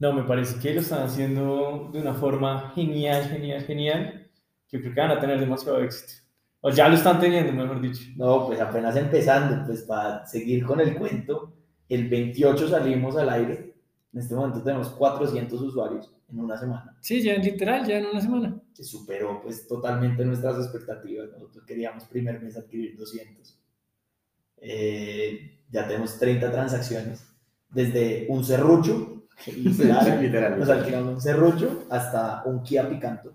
No, 0.00 0.12
me 0.12 0.24
parece 0.24 0.58
que 0.58 0.74
lo 0.74 0.80
están 0.80 1.04
haciendo 1.04 1.88
de 1.92 2.00
una 2.00 2.14
forma 2.14 2.72
genial, 2.74 3.28
genial, 3.28 3.62
genial. 3.62 4.28
Yo 4.72 4.80
creo 4.80 4.92
que 4.92 5.00
van 5.00 5.12
a 5.12 5.20
tener 5.20 5.38
demasiado 5.38 5.78
éxito. 5.78 6.24
O 6.60 6.70
ya 6.70 6.88
lo 6.88 6.96
están 6.96 7.20
teniendo, 7.20 7.52
mejor 7.52 7.80
dicho. 7.80 8.02
No, 8.16 8.48
pues 8.48 8.60
apenas 8.60 8.96
empezando, 8.96 9.64
pues 9.66 9.82
para 9.82 10.26
seguir 10.26 10.66
con 10.66 10.80
el 10.80 10.96
cuento, 10.96 11.52
el 11.88 12.08
28 12.08 12.70
salimos 12.70 13.16
al 13.16 13.28
aire. 13.28 13.73
En 14.14 14.20
este 14.20 14.34
momento 14.34 14.62
tenemos 14.62 14.90
400 14.90 15.60
usuarios 15.60 16.14
en 16.30 16.38
una 16.38 16.56
semana. 16.56 16.96
Sí, 17.00 17.20
ya 17.20 17.34
literal, 17.36 17.84
ya 17.86 17.98
en 17.98 18.06
una 18.06 18.20
semana. 18.20 18.56
que 18.74 18.84
superó 18.84 19.42
pues 19.42 19.66
totalmente 19.66 20.24
nuestras 20.24 20.56
expectativas. 20.58 21.30
Nosotros 21.32 21.64
queríamos 21.66 22.04
primer 22.04 22.40
mes 22.40 22.56
adquirir 22.56 22.96
200. 22.96 23.58
Eh, 24.58 25.58
ya 25.70 25.86
tenemos 25.86 26.18
30 26.18 26.50
transacciones, 26.50 27.26
desde 27.70 28.26
un 28.28 28.44
serrucho, 28.44 29.24
que 29.44 29.52
literal, 29.56 30.22
Literal. 30.22 30.58
nos 30.58 30.68
alquilamos 30.68 31.14
un 31.14 31.20
serrucho, 31.20 31.84
hasta 31.90 32.42
un 32.46 32.62
Kia 32.62 32.88
Picanto. 32.88 33.32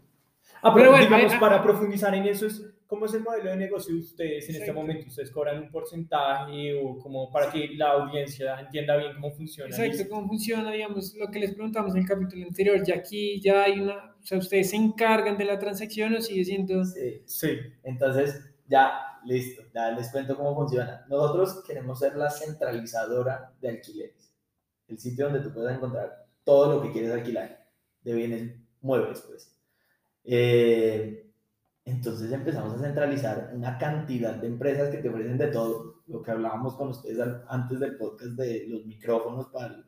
Ah, 0.62 0.74
Pero 0.74 0.76
pero 0.76 0.92
bueno, 0.92 1.06
digamos, 1.06 1.34
eh, 1.34 1.38
para 1.40 1.62
profundizar 1.62 2.16
en 2.16 2.26
eso, 2.26 2.46
es 2.48 2.64
¿cómo 2.90 3.06
es 3.06 3.14
el 3.14 3.22
modelo 3.22 3.52
de 3.52 3.56
negocio 3.56 3.94
de 3.94 4.00
ustedes 4.00 4.50
en 4.50 4.56
este 4.56 4.74
momento? 4.74 5.08
¿Ustedes 5.08 5.30
cobran 5.30 5.62
un 5.62 5.70
porcentaje 5.70 6.74
o 6.74 6.98
como 6.98 7.32
para 7.32 7.52
que 7.52 7.70
la 7.76 7.92
audiencia 7.92 8.60
entienda 8.60 8.98
bien 8.98 9.14
cómo 9.14 9.32
funciona? 9.32 9.70
Exacto, 9.70 10.10
cómo 10.10 10.28
funciona, 10.28 10.72
digamos, 10.72 11.14
lo 11.16 11.28
que 11.30 11.40
les 11.40 11.54
preguntamos 11.54 11.94
en 11.94 12.02
el 12.02 12.08
capítulo 12.08 12.48
anterior. 12.48 12.84
Ya 12.84 12.96
aquí 12.96 13.40
ya 13.42 13.66
hay 13.66 13.80
una, 13.80 14.16
o 14.20 14.26
sea, 14.26 14.40
ustedes 14.40 14.72
se 14.72 14.76
encargan 14.76 15.38
de 15.38 15.46
la 15.46 15.60
transacción 15.60 16.16
o 16.16 16.22
sigue 16.22 16.44
siendo... 16.44 16.84
Sí. 16.84 17.22
Sí. 17.26 17.60
Entonces, 17.84 18.44
ya, 18.66 19.20
listo, 19.24 19.62
ya 19.72 19.92
les 19.92 20.12
cuento 20.12 20.36
cómo 20.36 20.56
funciona. 20.56 21.06
Nosotros 21.08 21.64
queremos 21.68 22.00
ser 22.00 22.16
la 22.16 22.32
centralizadora 22.32 23.54
de 23.62 23.70
alquileres, 23.70 24.34
el 24.88 24.98
sitio 24.98 25.26
donde 25.26 25.42
tú 25.42 25.54
puedes 25.54 25.78
encontrar 25.78 26.26
todo 26.44 26.74
lo 26.74 26.82
que 26.82 26.92
quieres 26.92 27.12
alquilar, 27.12 27.68
de 28.02 28.14
bienes 28.16 28.56
muebles, 28.82 29.22
pues. 29.22 29.56
Eh, 30.24 31.29
entonces 31.90 32.32
empezamos 32.32 32.74
a 32.74 32.84
centralizar 32.84 33.52
una 33.54 33.78
cantidad 33.78 34.36
de 34.36 34.48
empresas 34.48 34.90
que 34.90 34.98
te 34.98 35.10
ofrecen 35.10 35.38
de 35.38 35.48
todo, 35.48 36.04
lo 36.08 36.22
que 36.22 36.32
hablábamos 36.32 36.76
con 36.76 36.90
ustedes 36.90 37.20
antes 37.48 37.80
del 37.80 37.98
podcast 37.98 38.32
de 38.32 38.66
los 38.68 38.86
micrófonos 38.86 39.48
para 39.48 39.68
el, 39.68 39.86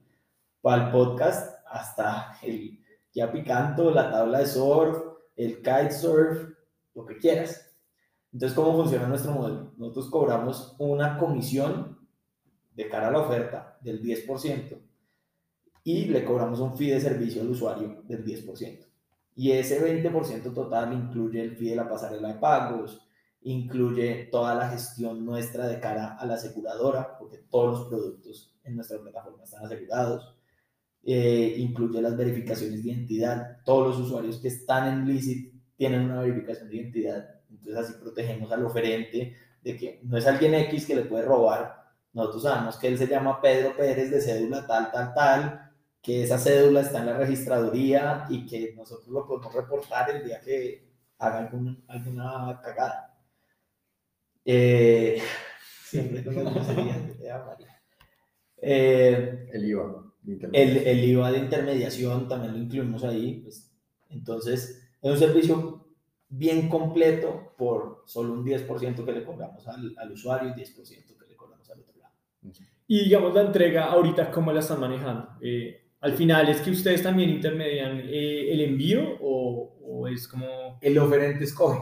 para 0.61 0.85
el 0.85 0.91
podcast, 0.91 1.59
hasta 1.69 2.37
el 2.41 2.79
ya 3.13 3.31
picanto, 3.31 3.91
la 3.91 4.09
tabla 4.09 4.39
de 4.39 4.47
surf, 4.47 4.97
el 5.35 5.57
kitesurf, 5.57 6.49
lo 6.95 7.05
que 7.05 7.17
quieras. 7.17 7.69
Entonces, 8.31 8.55
¿cómo 8.55 8.73
funciona 8.73 9.07
nuestro 9.07 9.33
modelo? 9.33 9.73
Nosotros 9.77 10.09
cobramos 10.09 10.75
una 10.79 11.17
comisión 11.17 11.99
de 12.73 12.87
cara 12.87 13.09
a 13.09 13.11
la 13.11 13.19
oferta 13.19 13.77
del 13.81 14.01
10% 14.01 14.79
y 15.83 16.05
le 16.05 16.23
cobramos 16.23 16.59
un 16.59 16.77
fee 16.77 16.91
de 16.91 17.01
servicio 17.01 17.41
al 17.41 17.49
usuario 17.49 18.01
del 18.03 18.23
10%. 18.23 18.90
Y 19.35 19.51
ese 19.51 19.81
20% 19.81 20.53
total 20.53 20.93
incluye 20.93 21.41
el 21.41 21.55
fee 21.55 21.69
de 21.69 21.75
la 21.77 21.89
pasarela 21.89 22.29
de 22.29 22.39
pagos, 22.39 23.01
incluye 23.43 24.27
toda 24.31 24.55
la 24.55 24.69
gestión 24.69 25.25
nuestra 25.25 25.67
de 25.67 25.79
cara 25.79 26.17
a 26.17 26.25
la 26.25 26.35
aseguradora, 26.35 27.17
porque 27.17 27.37
todos 27.49 27.79
los 27.79 27.87
productos 27.87 28.55
en 28.63 28.75
nuestra 28.75 28.99
plataforma 28.99 29.43
están 29.43 29.65
asegurados. 29.65 30.35
Eh, 31.03 31.55
incluye 31.57 32.01
las 32.01 32.15
verificaciones 32.15 32.83
de 32.83 32.91
identidad. 32.91 33.57
Todos 33.65 33.97
los 33.97 34.07
usuarios 34.07 34.39
que 34.39 34.49
están 34.49 34.87
en 34.87 35.07
Licit 35.07 35.51
tienen 35.75 36.01
una 36.01 36.21
verificación 36.21 36.69
de 36.69 36.75
identidad. 36.75 37.41
Entonces 37.49 37.75
así 37.77 37.93
protegemos 37.99 38.51
al 38.51 38.65
oferente 38.65 39.35
de 39.63 39.77
que 39.77 39.99
no 40.03 40.17
es 40.17 40.27
alguien 40.27 40.53
X 40.53 40.85
que 40.85 40.95
le 40.95 41.05
puede 41.05 41.25
robar. 41.25 41.81
Nosotros 42.13 42.43
sabemos 42.43 42.77
que 42.77 42.87
él 42.87 42.97
se 42.97 43.07
llama 43.07 43.41
Pedro 43.41 43.75
Pérez 43.75 44.11
de 44.11 44.21
cédula 44.21 44.67
tal, 44.67 44.91
tal, 44.91 45.13
tal, 45.13 45.70
que 46.01 46.23
esa 46.23 46.37
cédula 46.39 46.81
está 46.81 46.99
en 46.99 47.05
la 47.07 47.17
registraduría 47.17 48.25
y 48.29 48.45
que 48.45 48.73
nosotros 48.75 49.07
lo 49.09 49.27
podemos 49.27 49.53
reportar 49.53 50.09
el 50.09 50.23
día 50.25 50.39
que 50.41 50.89
haga 51.19 51.39
algún- 51.39 51.83
alguna 51.87 52.59
cagada. 52.63 53.17
Eh, 54.45 55.21
siempre 55.85 56.23
con. 56.23 56.35
Eh, 58.63 59.49
El 59.53 59.65
IVA. 59.65 60.03
el, 60.53 60.77
el 60.77 61.03
IVA 61.03 61.31
de 61.31 61.37
intermediación 61.39 62.27
también 62.27 62.53
lo 62.53 62.59
incluimos 62.59 63.03
ahí. 63.03 63.41
pues, 63.43 63.71
entonces, 64.09 64.87
es 65.01 65.11
un 65.11 65.17
servicio 65.17 65.87
bien 66.29 66.69
completo 66.69 67.53
por 67.57 68.03
solo 68.05 68.33
un 68.33 68.45
10% 68.45 69.03
que 69.05 69.11
le 69.11 69.23
cobramos 69.25 69.67
al, 69.67 69.95
al 69.97 70.11
usuario 70.11 70.49
y 70.49 70.53
10% 70.53 71.17
que 71.17 71.27
le 71.27 71.35
cobramos 71.35 71.69
al 71.71 71.79
otro 71.81 71.97
lado. 71.99 72.13
Y 72.87 73.05
digamos 73.05 73.33
la 73.33 73.41
entrega 73.41 73.85
ahorita, 73.85 74.31
¿cómo 74.31 74.51
la 74.51 74.59
están 74.59 74.79
manejando? 74.79 75.29
Eh, 75.41 75.80
al 76.01 76.13
final, 76.13 76.49
¿es 76.49 76.61
que 76.61 76.71
ustedes 76.71 77.03
también 77.03 77.29
intermedian 77.29 77.99
eh, 78.03 78.51
el 78.53 78.61
envío 78.61 79.17
o, 79.21 79.77
o 79.83 80.07
es 80.07 80.27
como... 80.27 80.77
El 80.81 80.97
oferente 80.97 81.43
escoge. 81.45 81.79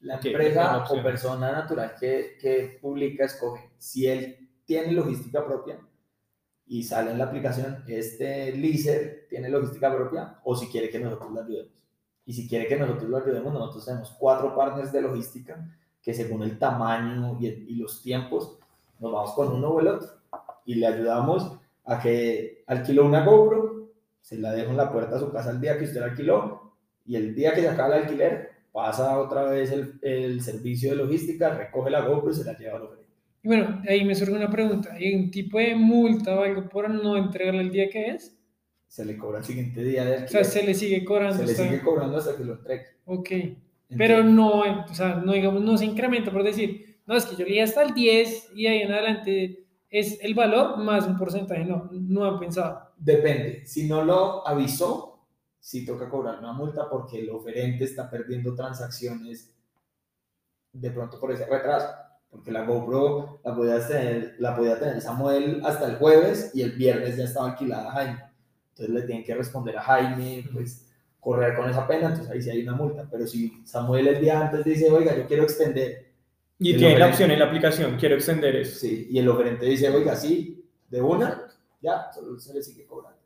La 0.00 0.14
empresa 0.14 0.84
o 0.88 1.02
persona 1.02 1.52
natural 1.52 1.94
que, 1.98 2.36
que 2.40 2.78
publica 2.80 3.24
escoge 3.26 3.70
si 3.78 4.06
él 4.06 4.48
tiene 4.64 4.92
logística 4.92 5.44
propia 5.44 5.78
y 6.66 6.84
sale 6.84 7.10
en 7.10 7.18
la 7.18 7.24
aplicación, 7.24 7.84
este 7.88 8.52
leaser 8.56 9.26
tiene 9.28 9.48
logística 9.50 9.94
propia 9.94 10.38
o 10.44 10.54
si 10.56 10.68
quiere 10.68 10.88
que 10.88 11.00
nosotros 11.00 11.32
lo 11.32 11.40
ayudemos. 11.42 11.84
Y 12.24 12.32
si 12.32 12.48
quiere 12.48 12.66
que 12.68 12.76
nosotros 12.76 13.10
lo 13.10 13.16
ayudemos, 13.18 13.52
nosotros 13.52 13.84
tenemos 13.84 14.10
cuatro 14.18 14.54
partners 14.54 14.92
de 14.92 15.02
logística 15.02 15.68
que 16.00 16.14
según 16.14 16.44
el 16.44 16.58
tamaño 16.58 17.36
y, 17.40 17.46
el- 17.48 17.68
y 17.68 17.74
los 17.74 18.00
tiempos, 18.02 18.58
nos 19.00 19.12
vamos 19.12 19.32
con 19.32 19.48
uno 19.52 19.68
o 19.70 19.80
el 19.80 19.88
otro 19.88 20.08
y 20.64 20.76
le 20.76 20.86
ayudamos 20.86 21.58
a 21.84 22.00
que 22.00 22.62
alquiló 22.66 23.04
una 23.06 23.24
GoPro, 23.24 23.90
se 24.20 24.38
la 24.38 24.52
dejo 24.52 24.70
en 24.70 24.76
la 24.76 24.92
puerta 24.92 25.14
de 25.14 25.20
su 25.20 25.32
casa 25.32 25.50
el 25.50 25.60
día 25.60 25.78
que 25.78 25.84
usted 25.84 26.00
la 26.00 26.06
alquiló 26.06 26.74
y 27.06 27.16
el 27.16 27.34
día 27.34 27.52
que 27.54 27.62
se 27.62 27.68
acaba 27.68 27.96
el 27.96 28.02
alquiler 28.04 28.50
pasa 28.72 29.18
otra 29.18 29.44
vez 29.44 29.72
el, 29.72 29.98
el 30.02 30.40
servicio 30.42 30.90
de 30.90 30.96
logística, 30.96 31.50
recoge 31.56 31.90
la 31.90 32.02
GoPro 32.06 32.30
y 32.30 32.34
se 32.34 32.44
la 32.44 32.56
lleva 32.56 32.76
al 32.76 32.82
oferente. 32.84 33.10
Y 33.42 33.48
bueno, 33.48 33.82
ahí 33.88 34.04
me 34.04 34.14
surge 34.14 34.34
una 34.34 34.50
pregunta. 34.50 34.92
¿Hay 34.92 35.14
un 35.14 35.30
tipo 35.30 35.58
de 35.58 35.74
multa 35.74 36.38
o 36.38 36.42
algo 36.42 36.68
por 36.68 36.88
no 36.90 37.16
entregarle 37.16 37.62
el 37.62 37.70
día 37.72 37.88
que 37.88 38.10
es? 38.10 38.36
Se 38.86 39.04
le 39.04 39.16
cobra 39.16 39.38
el 39.38 39.44
siguiente 39.44 39.82
día 39.82 40.04
de 40.04 40.10
O 40.24 40.28
sea, 40.28 40.40
alquiler. 40.40 40.44
se 40.44 40.62
le 40.64 40.74
sigue 40.74 41.04
cobrando. 41.04 41.38
se 41.38 41.46
le 41.46 41.52
hasta- 41.52 41.64
sigue 41.64 41.80
cobrando 41.80 42.18
hasta 42.18 42.36
que 42.36 42.44
lo 42.44 42.52
entregue. 42.54 42.84
Ok. 43.06 43.28
Pero 43.96 44.18
Entonces, 44.18 44.32
no, 44.34 44.66
eh, 44.66 44.84
o 44.88 44.94
sea, 44.94 45.16
no 45.16 45.32
digamos, 45.32 45.62
no 45.62 45.76
se 45.78 45.86
incrementa 45.86 46.30
por 46.30 46.44
decir, 46.44 46.98
no, 47.06 47.16
es 47.16 47.24
que 47.24 47.34
yo 47.34 47.44
leí 47.46 47.58
hasta 47.60 47.82
el 47.82 47.94
10 47.94 48.50
y 48.54 48.66
ahí 48.66 48.82
en 48.82 48.92
adelante 48.92 49.64
es 49.90 50.18
el 50.22 50.34
valor 50.34 50.78
más 50.78 51.06
un 51.06 51.18
porcentaje. 51.18 51.64
No, 51.64 51.90
no 51.92 52.24
han 52.24 52.38
pensado. 52.38 52.92
Depende. 52.96 53.66
Si 53.66 53.88
no 53.88 54.04
lo 54.04 54.46
avisó, 54.46 55.26
sí 55.58 55.84
toca 55.84 56.08
cobrar 56.08 56.38
una 56.38 56.52
multa 56.52 56.88
porque 56.88 57.20
el 57.20 57.30
oferente 57.30 57.84
está 57.84 58.08
perdiendo 58.08 58.54
transacciones 58.54 59.52
de 60.72 60.90
pronto 60.90 61.18
por 61.18 61.32
ese 61.32 61.46
retraso. 61.46 61.88
Porque 62.30 62.52
la 62.52 62.64
GoPro 62.64 63.40
la 63.44 63.54
podía 63.56 63.86
tener, 63.86 64.36
la 64.38 64.56
podía 64.56 64.78
tener 64.78 65.00
Samuel 65.00 65.60
hasta 65.64 65.86
el 65.88 65.96
jueves 65.96 66.52
y 66.54 66.62
el 66.62 66.72
viernes 66.72 67.16
ya 67.16 67.24
estaba 67.24 67.50
alquilada 67.50 67.88
a 67.88 67.92
Jaime. 67.92 68.24
Entonces 68.70 68.94
le 68.94 69.02
tienen 69.02 69.24
que 69.24 69.34
responder 69.34 69.76
a 69.76 69.82
Jaime, 69.82 70.44
pues 70.52 70.86
correr 71.18 71.56
con 71.56 71.68
esa 71.68 71.86
pena, 71.86 72.08
entonces 72.08 72.30
ahí 72.30 72.40
sí 72.40 72.50
hay 72.50 72.62
una 72.62 72.76
multa. 72.76 73.08
Pero 73.10 73.26
si 73.26 73.60
Samuel 73.66 74.06
el 74.06 74.20
día 74.20 74.40
antes 74.40 74.64
dice, 74.64 74.90
oiga, 74.90 75.16
yo 75.16 75.26
quiero 75.26 75.42
extender, 75.42 76.09
Y 76.62 76.76
tiene 76.76 76.98
la 76.98 77.08
opción 77.08 77.30
en 77.30 77.38
la 77.38 77.46
aplicación, 77.46 77.96
quiero 77.96 78.16
extender 78.16 78.54
eso. 78.54 78.80
sí, 78.80 79.08
y 79.10 79.18
el 79.18 79.28
oferente 79.28 79.64
dice, 79.64 79.88
oiga, 79.88 80.14
sí, 80.14 80.62
de 80.90 81.00
una, 81.00 81.46
ya, 81.80 82.12
solo 82.12 82.38
se 82.38 82.52
le 82.52 82.62
sigue 82.62 82.84
cobrando. 82.84 83.18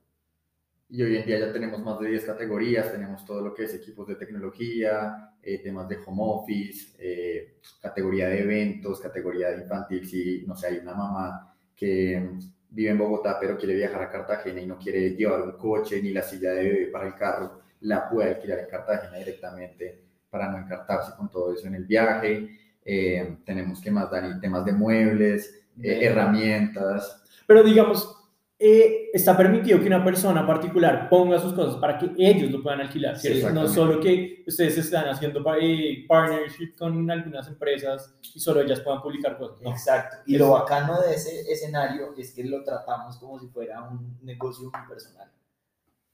Y 0.89 1.03
hoy 1.03 1.17
en 1.17 1.27
día 1.27 1.41
ya 1.41 1.53
tenemos 1.53 1.81
más 1.83 1.99
de 1.99 2.11
10 2.11 2.27
categorías, 2.27 2.93
tenemos 2.93 3.25
todo 3.27 3.41
lo 3.41 3.53
que 3.53 3.65
es 3.65 3.75
equipos 3.75 4.07
de 4.07 4.15
tecnología, 4.15 5.35
eh, 5.43 5.59
temas 5.59 5.89
de 5.89 5.99
home 6.07 6.23
office, 6.23 6.95
eh, 7.01 7.57
categoría 7.83 8.29
de 8.29 8.43
eventos, 8.43 9.01
categoría 9.01 9.51
de 9.51 9.63
infantil, 9.63 10.07
si, 10.07 10.45
no 10.47 10.55
sé, 10.55 10.69
hay 10.69 10.79
una 10.79 10.95
mamá 10.95 11.57
que 11.75 12.39
vive 12.71 12.91
en 12.91 12.99
Bogotá 12.99 13.39
pero 13.41 13.59
quiere 13.59 13.75
viajar 13.75 14.03
a 14.03 14.11
Cartagena 14.11 14.61
y 14.61 14.67
no 14.67 14.79
quiere 14.79 15.11
llevar 15.17 15.43
un 15.43 15.59
coche 15.59 16.01
ni 16.01 16.13
la 16.13 16.23
silla 16.23 16.53
de 16.53 16.63
bebé 16.63 16.87
para 16.87 17.09
el 17.09 17.15
carro, 17.17 17.63
la 17.81 18.09
puede 18.09 18.31
alquilar 18.31 18.61
en 18.61 18.69
Cartagena 18.69 19.17
directamente 19.19 20.05
para 20.31 20.51
no 20.51 20.59
encartarse 20.59 21.13
con 21.17 21.29
todo 21.29 21.53
eso 21.53 21.67
en 21.67 21.75
el 21.77 21.85
viaje. 21.85 22.64
Eh, 22.85 23.39
tenemos 23.47 23.81
que 23.81 23.91
más, 23.91 24.11
Dani, 24.11 24.39
temas 24.41 24.65
de 24.65 24.73
muebles, 24.73 25.63
eh, 25.83 26.01
herramientas, 26.03 27.23
Pero 27.47 27.63
digamos, 27.63 28.11
eh, 28.59 29.11
está 29.13 29.37
permitido 29.37 29.81
que 29.81 29.87
una 29.89 30.05
persona 30.05 30.47
particular 30.47 31.09
ponga 31.09 31.39
sus 31.41 31.53
cosas 31.53 31.77
para 31.77 31.99
que 31.99 32.11
ellos 32.17 32.51
lo 32.51 32.63
puedan 32.63 32.81
alquilar, 32.83 33.19
Sí, 33.19 33.43
no 33.53 33.67
solo 33.67 34.01
que 34.01 34.45
ustedes 34.47 34.79
están 34.79 35.09
haciendo 35.09 35.43
eh, 35.61 36.05
partnership 36.09 36.75
con 36.79 37.11
algunas 37.11 37.49
empresas 37.49 38.15
y 38.35 38.39
solo 38.39 38.61
ellas 38.61 38.81
puedan 38.81 39.03
publicar 39.03 39.37
cosas. 39.37 39.61
No. 39.61 39.71
Exacto. 39.71 40.19
Y 40.27 40.35
Es- 40.35 40.41
lo 40.41 40.51
bacano 40.53 41.01
de 41.03 41.15
ese 41.15 41.41
escenario 41.53 42.15
es 42.17 42.33
que 42.33 42.45
lo 42.45 42.63
tratamos 42.63 43.17
como 43.19 43.39
si 43.41 43.49
fuera 43.49 43.83
un 43.83 44.19
negocio 44.23 44.71
unipersonal. 44.73 45.29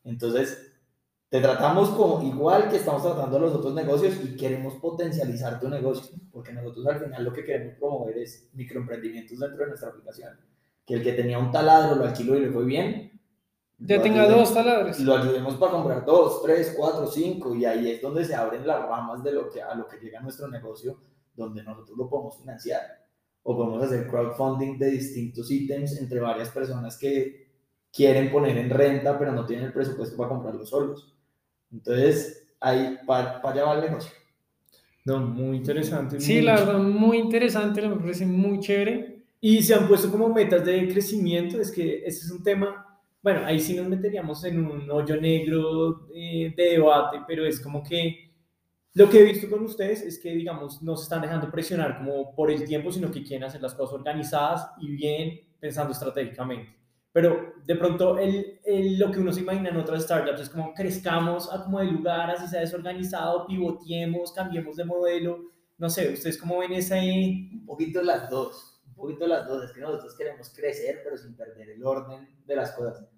Entonces, 0.04 0.69
te 1.30 1.40
tratamos 1.40 1.90
como 1.90 2.20
igual 2.22 2.68
que 2.68 2.76
estamos 2.76 3.02
tratando 3.02 3.36
a 3.36 3.40
los 3.40 3.54
otros 3.54 3.72
negocios 3.72 4.16
y 4.24 4.36
queremos 4.36 4.74
potencializar 4.74 5.60
tu 5.60 5.68
negocio, 5.68 6.16
porque 6.32 6.52
nosotros 6.52 6.84
al 6.88 7.00
final 7.04 7.24
lo 7.24 7.32
que 7.32 7.44
queremos 7.44 7.76
promover 7.78 8.18
es 8.18 8.50
microemprendimientos 8.52 9.38
dentro 9.38 9.60
de 9.60 9.68
nuestra 9.68 9.90
aplicación. 9.90 10.36
Que 10.84 10.94
el 10.94 11.02
que 11.04 11.12
tenía 11.12 11.38
un 11.38 11.52
taladro 11.52 11.94
lo 11.96 12.04
alquiló 12.04 12.36
y 12.36 12.40
le 12.40 12.50
fue 12.50 12.64
bien. 12.64 13.12
Ya 13.78 14.02
tenga 14.02 14.22
ayudemos- 14.24 14.48
dos 14.48 14.54
taladros. 14.54 14.98
Lo 15.00 15.16
ayudemos 15.16 15.54
para 15.54 15.72
comprar 15.72 16.04
dos, 16.04 16.42
tres, 16.42 16.74
cuatro, 16.76 17.06
cinco, 17.06 17.54
y 17.54 17.64
ahí 17.64 17.88
es 17.92 18.02
donde 18.02 18.24
se 18.24 18.34
abren 18.34 18.66
las 18.66 18.82
ramas 18.86 19.22
de 19.22 19.32
lo 19.32 19.48
que, 19.48 19.62
a 19.62 19.74
lo 19.76 19.86
que 19.86 19.98
llega 19.98 20.20
nuestro 20.20 20.48
negocio, 20.48 20.98
donde 21.34 21.62
nosotros 21.62 21.96
lo 21.96 22.08
podemos 22.10 22.36
financiar. 22.38 22.80
O 23.44 23.56
podemos 23.56 23.82
hacer 23.84 24.08
crowdfunding 24.08 24.78
de 24.78 24.90
distintos 24.90 25.50
ítems 25.50 25.96
entre 25.98 26.18
varias 26.20 26.50
personas 26.50 26.98
que 26.98 27.48
quieren 27.92 28.30
poner 28.32 28.58
en 28.58 28.68
renta, 28.68 29.16
pero 29.18 29.32
no 29.32 29.46
tienen 29.46 29.66
el 29.66 29.72
presupuesto 29.72 30.16
para 30.16 30.28
comprarlos 30.28 30.68
solos. 30.68 31.14
Entonces, 31.72 32.48
ahí 32.60 32.98
para 33.06 33.40
allá 33.42 33.64
va 33.64 33.74
el 33.74 33.82
negocio. 33.82 34.12
No, 35.04 35.18
muy 35.20 35.56
interesante. 35.56 36.20
Sí, 36.20 36.34
muy 36.34 36.42
la 36.42 36.54
verdad, 36.56 36.78
muy 36.78 37.18
interesante, 37.18 37.86
me 37.88 37.96
parece 37.96 38.26
muy 38.26 38.60
chévere. 38.60 39.24
Y 39.40 39.62
se 39.62 39.74
han 39.74 39.88
puesto 39.88 40.10
como 40.10 40.28
metas 40.28 40.64
de 40.64 40.88
crecimiento, 40.88 41.60
es 41.60 41.70
que 41.70 42.04
ese 42.04 42.26
es 42.26 42.30
un 42.30 42.42
tema, 42.42 43.00
bueno, 43.22 43.40
ahí 43.46 43.58
sí 43.58 43.74
nos 43.74 43.88
meteríamos 43.88 44.44
en 44.44 44.64
un 44.66 44.90
hoyo 44.90 45.18
negro 45.18 46.08
eh, 46.14 46.52
de 46.54 46.62
debate, 46.62 47.20
pero 47.26 47.46
es 47.46 47.58
como 47.58 47.82
que 47.82 48.30
lo 48.92 49.08
que 49.08 49.20
he 49.20 49.24
visto 49.24 49.48
con 49.48 49.64
ustedes 49.64 50.02
es 50.02 50.18
que, 50.18 50.34
digamos, 50.34 50.82
no 50.82 50.96
se 50.96 51.04
están 51.04 51.22
dejando 51.22 51.50
presionar 51.50 51.98
como 51.98 52.34
por 52.34 52.50
el 52.50 52.64
tiempo, 52.64 52.92
sino 52.92 53.10
que 53.10 53.22
quieren 53.22 53.44
hacer 53.44 53.62
las 53.62 53.74
cosas 53.74 53.94
organizadas 53.94 54.72
y 54.80 54.88
bien 54.90 55.40
pensando 55.58 55.92
estratégicamente. 55.92 56.79
Pero 57.12 57.54
de 57.66 57.76
pronto 57.76 58.18
el, 58.18 58.60
el- 58.64 58.98
lo 58.98 59.10
que 59.10 59.18
uno 59.20 59.32
se 59.32 59.40
imagina 59.40 59.70
en 59.70 59.76
otras 59.76 60.04
startups 60.04 60.40
es 60.42 60.48
como 60.50 60.72
crezcamos 60.74 61.52
a 61.52 61.64
como 61.64 61.80
de 61.80 61.86
lugar, 61.86 62.30
así 62.30 62.46
sea 62.46 62.60
desorganizado, 62.60 63.46
pivoteemos, 63.46 64.32
cambiemos 64.32 64.76
de 64.76 64.84
modelo. 64.84 65.40
No 65.78 65.88
sé, 65.90 66.12
¿ustedes 66.12 66.38
cómo 66.38 66.58
ven 66.58 66.72
ese, 66.72 66.98
Un 67.00 67.64
poquito 67.66 68.02
las 68.02 68.28
dos, 68.30 68.80
un 68.86 68.94
poquito 68.94 69.26
las 69.26 69.46
dos. 69.48 69.64
Es 69.64 69.72
que 69.72 69.80
nosotros 69.80 70.14
queremos 70.16 70.50
crecer, 70.54 71.00
pero 71.02 71.16
sin 71.16 71.34
perder 71.34 71.70
el 71.70 71.84
orden 71.84 72.28
de 72.46 72.56
las 72.56 72.72
cosas. 72.72 73.08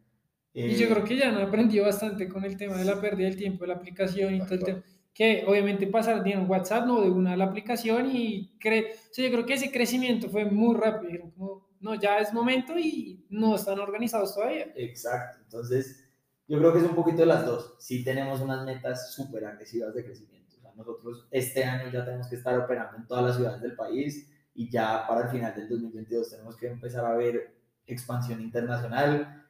Y 0.54 0.74
yo 0.76 0.86
Eh, 0.86 0.90
creo 0.90 1.04
que 1.04 1.16
ya 1.16 1.28
han 1.30 1.36
aprendido 1.40 1.84
bastante 1.84 2.28
con 2.28 2.44
el 2.44 2.56
tema 2.56 2.76
de 2.76 2.84
la 2.84 3.00
pérdida 3.00 3.26
del 3.28 3.36
tiempo 3.36 3.64
de 3.64 3.68
la 3.68 3.74
aplicación 3.74 4.34
y 4.34 4.40
todo 4.40 4.54
el 4.54 4.64
tema. 4.64 4.82
Que 5.14 5.44
obviamente 5.46 5.86
pasar 5.86 6.22
de 6.22 6.36
un 6.36 6.48
WhatsApp, 6.48 6.86
no 6.86 7.00
de 7.02 7.10
una 7.10 7.32
a 7.32 7.36
la 7.36 7.44
aplicación 7.46 8.10
y 8.14 8.56
cre 8.58 8.92
o 9.10 9.14
sea, 9.14 9.24
yo 9.26 9.32
creo 9.32 9.44
que 9.46 9.54
ese 9.54 9.70
crecimiento 9.72 10.28
fue 10.30 10.44
muy 10.46 10.74
rápido. 10.76 11.30
Como, 11.36 11.68
no, 11.82 11.94
ya 11.94 12.18
es 12.18 12.32
momento 12.32 12.78
y 12.78 13.26
no 13.30 13.56
están 13.56 13.78
organizados 13.80 14.34
todavía. 14.34 14.72
Exacto. 14.76 15.38
Entonces, 15.44 16.08
yo 16.48 16.58
creo 16.58 16.72
que 16.72 16.78
es 16.80 16.84
un 16.84 16.94
poquito 16.94 17.18
de 17.18 17.26
las 17.26 17.44
dos. 17.46 17.74
Sí 17.78 18.04
tenemos 18.04 18.40
unas 18.40 18.64
metas 18.64 19.12
súper 19.12 19.44
agresivas 19.44 19.94
de 19.94 20.04
crecimiento. 20.04 20.56
O 20.58 20.60
sea, 20.60 20.72
nosotros 20.74 21.26
este 21.30 21.64
año 21.64 21.90
ya 21.90 22.04
tenemos 22.04 22.28
que 22.28 22.36
estar 22.36 22.58
operando 22.58 22.96
en 22.98 23.06
todas 23.06 23.24
las 23.24 23.36
ciudades 23.36 23.60
del 23.62 23.74
país 23.76 24.30
y 24.54 24.70
ya 24.70 25.06
para 25.06 25.22
el 25.22 25.28
final 25.28 25.54
del 25.54 25.68
2022 25.68 26.30
tenemos 26.30 26.56
que 26.56 26.68
empezar 26.68 27.04
a 27.04 27.14
ver 27.16 27.54
expansión 27.86 28.40
internacional. 28.40 29.44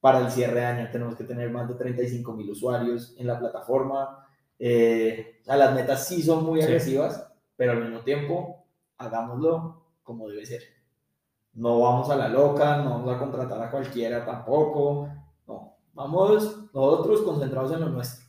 Para 0.00 0.20
el 0.20 0.30
cierre 0.30 0.60
de 0.60 0.66
año 0.66 0.88
tenemos 0.90 1.16
que 1.16 1.24
tener 1.24 1.50
más 1.50 1.68
de 1.68 1.74
35 1.74 2.32
mil 2.34 2.50
usuarios 2.50 3.14
en 3.18 3.26
la 3.26 3.38
plataforma. 3.38 4.26
Eh, 4.58 5.38
o 5.42 5.44
sea, 5.44 5.56
las 5.56 5.74
metas 5.74 6.06
sí 6.06 6.22
son 6.22 6.44
muy 6.44 6.60
Sí. 6.60 6.66
agresivas, 6.66 7.26
pero 7.56 7.72
al 7.72 7.82
mismo 7.82 8.00
tiempo 8.00 8.66
hagámoslo 8.98 9.84
como 10.02 10.28
debe 10.28 10.46
ser. 10.46 10.62
No 11.56 11.80
vamos 11.80 12.10
a 12.10 12.16
la 12.16 12.28
loca, 12.28 12.78
no 12.78 12.90
vamos 12.90 13.14
a 13.14 13.18
contratar 13.18 13.62
a 13.62 13.70
cualquiera 13.70 14.24
tampoco. 14.24 15.08
No, 15.48 15.78
vamos 15.94 16.70
nosotros 16.72 17.22
concentrados 17.22 17.72
en 17.72 17.80
lo 17.80 17.88
nuestro. 17.88 18.26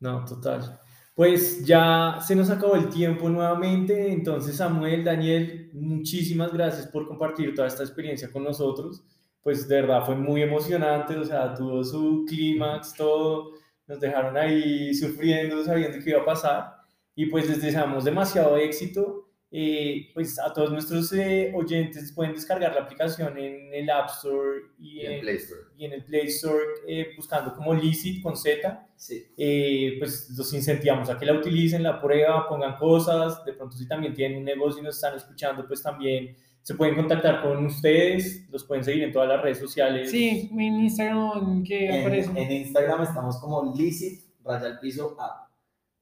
No, 0.00 0.24
total. 0.24 0.80
Pues 1.14 1.64
ya 1.66 2.18
se 2.22 2.34
nos 2.34 2.48
acabó 2.48 2.76
el 2.76 2.88
tiempo 2.88 3.28
nuevamente, 3.28 4.10
entonces 4.12 4.56
Samuel, 4.56 5.04
Daniel, 5.04 5.70
muchísimas 5.74 6.52
gracias 6.52 6.86
por 6.86 7.06
compartir 7.08 7.54
toda 7.54 7.68
esta 7.68 7.82
experiencia 7.82 8.30
con 8.30 8.44
nosotros. 8.44 9.04
Pues 9.42 9.68
de 9.68 9.82
verdad 9.82 10.06
fue 10.06 10.14
muy 10.14 10.42
emocionante, 10.42 11.16
o 11.16 11.24
sea, 11.24 11.54
tuvo 11.54 11.84
su 11.84 12.24
clímax, 12.26 12.94
todo, 12.94 13.50
nos 13.86 14.00
dejaron 14.00 14.36
ahí 14.36 14.94
sufriendo, 14.94 15.62
sabiendo 15.64 15.98
qué 16.02 16.10
iba 16.10 16.22
a 16.22 16.24
pasar. 16.24 16.76
Y 17.14 17.26
pues 17.26 17.48
les 17.48 17.60
deseamos 17.60 18.04
demasiado 18.04 18.56
éxito. 18.56 19.27
Eh, 19.50 20.10
pues 20.12 20.38
a 20.38 20.52
todos 20.52 20.70
nuestros 20.70 21.10
eh, 21.14 21.52
oyentes 21.54 22.12
pueden 22.12 22.34
descargar 22.34 22.74
la 22.74 22.82
aplicación 22.82 23.38
en 23.38 23.72
el 23.72 23.88
App 23.88 24.10
Store 24.10 24.60
y, 24.78 25.00
y 25.00 25.06
en 25.06 25.20
Play 25.20 25.36
Store. 25.36 25.60
y 25.78 25.84
en 25.86 25.92
el 25.94 26.04
Play 26.04 26.26
Store 26.26 26.62
eh, 26.86 27.08
buscando 27.16 27.54
como 27.54 27.72
Licit 27.72 28.22
con 28.22 28.36
Z 28.36 28.86
Sí. 28.94 29.24
eh, 29.38 29.96
pues 30.00 30.28
los 30.36 30.52
incentivamos 30.52 31.08
a 31.08 31.16
que 31.18 31.24
la 31.24 31.32
utilicen, 31.32 31.82
la 31.82 31.98
prueba, 32.00 32.46
pongan 32.48 32.76
cosas, 32.76 33.42
de 33.46 33.52
pronto 33.54 33.76
si 33.76 33.88
también 33.88 34.12
tienen 34.12 34.38
un 34.38 34.44
negocio 34.44 34.80
y 34.80 34.84
nos 34.84 34.96
están 34.96 35.16
escuchando, 35.16 35.66
pues 35.66 35.82
también 35.82 36.36
se 36.60 36.74
pueden 36.74 36.96
contactar 36.96 37.40
con 37.40 37.64
ustedes, 37.64 38.46
los 38.50 38.64
pueden 38.64 38.84
seguir 38.84 39.04
en 39.04 39.12
todas 39.12 39.28
las 39.28 39.40
redes 39.40 39.58
sociales. 39.58 40.10
Sí, 40.10 40.50
en 40.52 40.60
Instagram 40.80 41.62
que 41.64 41.86
En, 41.88 42.00
aparece. 42.02 42.30
en 42.36 42.52
Instagram 42.52 43.02
estamos 43.04 43.38
como 43.38 43.72
licit 43.74 44.20
raya 44.44 44.66
al 44.66 44.78
piso 44.80 45.16
app. 45.18 45.47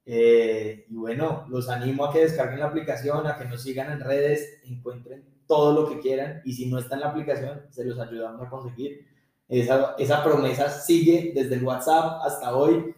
Eh, 0.08 0.86
y 0.88 0.94
bueno, 0.94 1.44
los 1.48 1.68
animo 1.68 2.04
a 2.04 2.12
que 2.12 2.20
descarguen 2.20 2.60
la 2.60 2.66
aplicación, 2.66 3.26
a 3.26 3.36
que 3.36 3.44
nos 3.44 3.62
sigan 3.62 3.90
en 3.90 4.00
redes, 4.00 4.60
encuentren 4.64 5.24
todo 5.48 5.72
lo 5.72 5.88
que 5.88 6.00
quieran 6.00 6.42
y 6.44 6.52
si 6.52 6.66
no 6.66 6.78
está 6.78 6.94
en 6.94 7.00
la 7.00 7.08
aplicación, 7.08 7.62
se 7.70 7.84
los 7.84 7.98
ayudamos 7.98 8.46
a 8.46 8.50
conseguir. 8.50 9.04
Esa, 9.48 9.94
esa 9.98 10.24
promesa 10.24 10.70
sigue 10.70 11.32
desde 11.34 11.56
el 11.56 11.64
WhatsApp 11.64 12.20
hasta 12.24 12.56
hoy. 12.56 12.94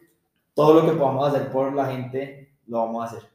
Todo 0.55 0.83
lo 0.83 0.91
que 0.91 0.97
podamos 0.97 1.29
hacer 1.29 1.51
por 1.51 1.73
la 1.75 1.87
gente, 1.87 2.53
lo 2.67 2.79
vamos 2.79 3.03
a 3.03 3.07
hacer. 3.07 3.29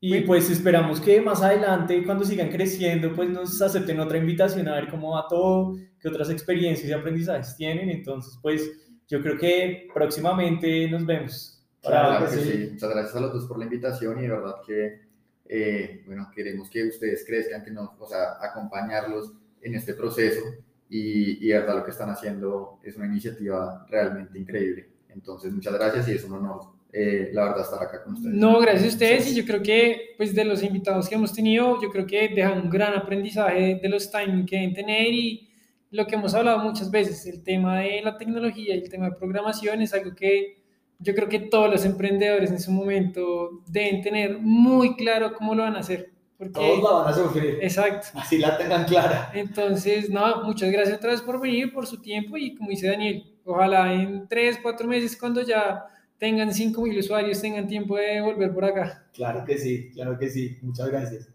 Y 0.00 0.20
pues 0.20 0.50
esperamos 0.50 1.00
que 1.00 1.20
más 1.20 1.42
adelante, 1.42 2.04
cuando 2.04 2.24
sigan 2.24 2.50
creciendo, 2.50 3.14
pues 3.14 3.30
nos 3.30 3.60
acepten 3.60 3.98
otra 3.98 4.18
invitación 4.18 4.68
a 4.68 4.74
ver 4.74 4.88
cómo 4.88 5.12
va 5.12 5.26
todo, 5.28 5.76
qué 6.00 6.08
otras 6.08 6.30
experiencias 6.30 6.88
y 6.88 6.92
aprendizajes 6.92 7.56
tienen. 7.56 7.90
Entonces, 7.90 8.38
pues 8.42 8.70
yo 9.08 9.22
creo 9.22 9.38
que 9.38 9.88
próximamente 9.94 10.88
nos 10.90 11.04
vemos. 11.06 11.55
Claro, 11.86 12.26
que 12.26 12.36
sí. 12.36 12.68
Muchas 12.72 12.90
gracias 12.90 13.16
a 13.16 13.20
los 13.20 13.32
dos 13.32 13.46
por 13.46 13.58
la 13.58 13.64
invitación 13.64 14.18
y 14.18 14.22
de 14.22 14.28
verdad 14.28 14.54
que, 14.66 15.00
eh, 15.46 16.02
bueno, 16.06 16.30
queremos 16.34 16.68
que 16.68 16.84
ustedes 16.84 17.24
crezcan, 17.26 17.64
que 17.64 17.70
nos, 17.70 17.90
o 17.98 18.06
sea, 18.06 18.38
acompañarlos 18.40 19.32
en 19.62 19.74
este 19.74 19.94
proceso 19.94 20.40
y, 20.88 21.44
y 21.44 21.48
de 21.48 21.58
verdad 21.58 21.76
lo 21.76 21.84
que 21.84 21.90
están 21.90 22.10
haciendo 22.10 22.80
es 22.82 22.96
una 22.96 23.06
iniciativa 23.06 23.86
realmente 23.88 24.38
increíble. 24.38 24.88
Entonces, 25.08 25.52
muchas 25.52 25.74
gracias 25.74 26.08
y 26.08 26.12
es 26.12 26.24
un 26.24 26.32
honor 26.32 26.76
eh, 26.98 27.30
la 27.34 27.44
verdad, 27.44 27.60
estar 27.60 27.82
acá 27.82 28.02
con 28.02 28.14
ustedes. 28.14 28.34
No, 28.34 28.58
gracias 28.58 28.84
a 28.84 28.88
ustedes 28.88 29.30
y 29.30 29.34
yo 29.34 29.44
creo 29.44 29.62
que, 29.62 30.14
pues, 30.16 30.34
de 30.34 30.46
los 30.46 30.62
invitados 30.62 31.08
que 31.08 31.14
hemos 31.14 31.32
tenido, 31.32 31.78
yo 31.82 31.90
creo 31.90 32.06
que 32.06 32.28
dejan 32.28 32.62
un 32.62 32.70
gran 32.70 32.94
aprendizaje 32.94 33.78
de 33.82 33.88
los 33.90 34.10
timings 34.10 34.48
que 34.48 34.56
deben 34.56 34.74
tener 34.74 35.08
y 35.08 35.46
lo 35.90 36.06
que 36.06 36.14
hemos 36.14 36.32
hablado 36.32 36.60
muchas 36.60 36.90
veces, 36.90 37.26
el 37.26 37.42
tema 37.42 37.80
de 37.80 38.00
la 38.00 38.16
tecnología 38.16 38.74
y 38.74 38.78
el 38.78 38.88
tema 38.88 39.10
de 39.10 39.16
programación 39.16 39.82
es 39.82 39.92
algo 39.92 40.14
que 40.14 40.64
yo 40.98 41.14
creo 41.14 41.28
que 41.28 41.40
todos 41.40 41.70
los 41.70 41.84
emprendedores 41.84 42.50
en 42.50 42.60
su 42.60 42.70
momento 42.70 43.62
deben 43.66 44.02
tener 44.02 44.38
muy 44.38 44.96
claro 44.96 45.34
cómo 45.34 45.54
lo 45.54 45.62
van 45.62 45.76
a 45.76 45.80
hacer. 45.80 46.12
Porque, 46.38 46.52
todos 46.52 46.82
la 46.82 46.90
van 46.90 47.12
a 47.12 47.16
sufrir. 47.16 47.58
Exacto. 47.62 48.08
Así 48.14 48.38
la 48.38 48.58
tengan 48.58 48.84
clara. 48.84 49.30
Entonces, 49.34 50.10
no, 50.10 50.44
muchas 50.44 50.70
gracias 50.70 50.98
otra 50.98 51.12
vez 51.12 51.22
por 51.22 51.40
venir, 51.40 51.72
por 51.72 51.86
su 51.86 52.00
tiempo 52.00 52.36
y 52.36 52.54
como 52.54 52.70
dice 52.70 52.88
Daniel, 52.88 53.24
ojalá 53.44 53.92
en 53.94 54.28
tres, 54.28 54.58
cuatro 54.62 54.86
meses 54.86 55.16
cuando 55.16 55.40
ya 55.42 55.86
tengan 56.18 56.50
5.000 56.50 56.98
usuarios, 56.98 57.40
tengan 57.40 57.66
tiempo 57.66 57.96
de 57.96 58.20
volver 58.20 58.52
por 58.52 58.64
acá. 58.64 59.06
Claro 59.12 59.44
que 59.44 59.58
sí, 59.58 59.90
claro 59.92 60.18
que 60.18 60.28
sí. 60.28 60.58
Muchas 60.62 60.88
gracias. 60.88 61.28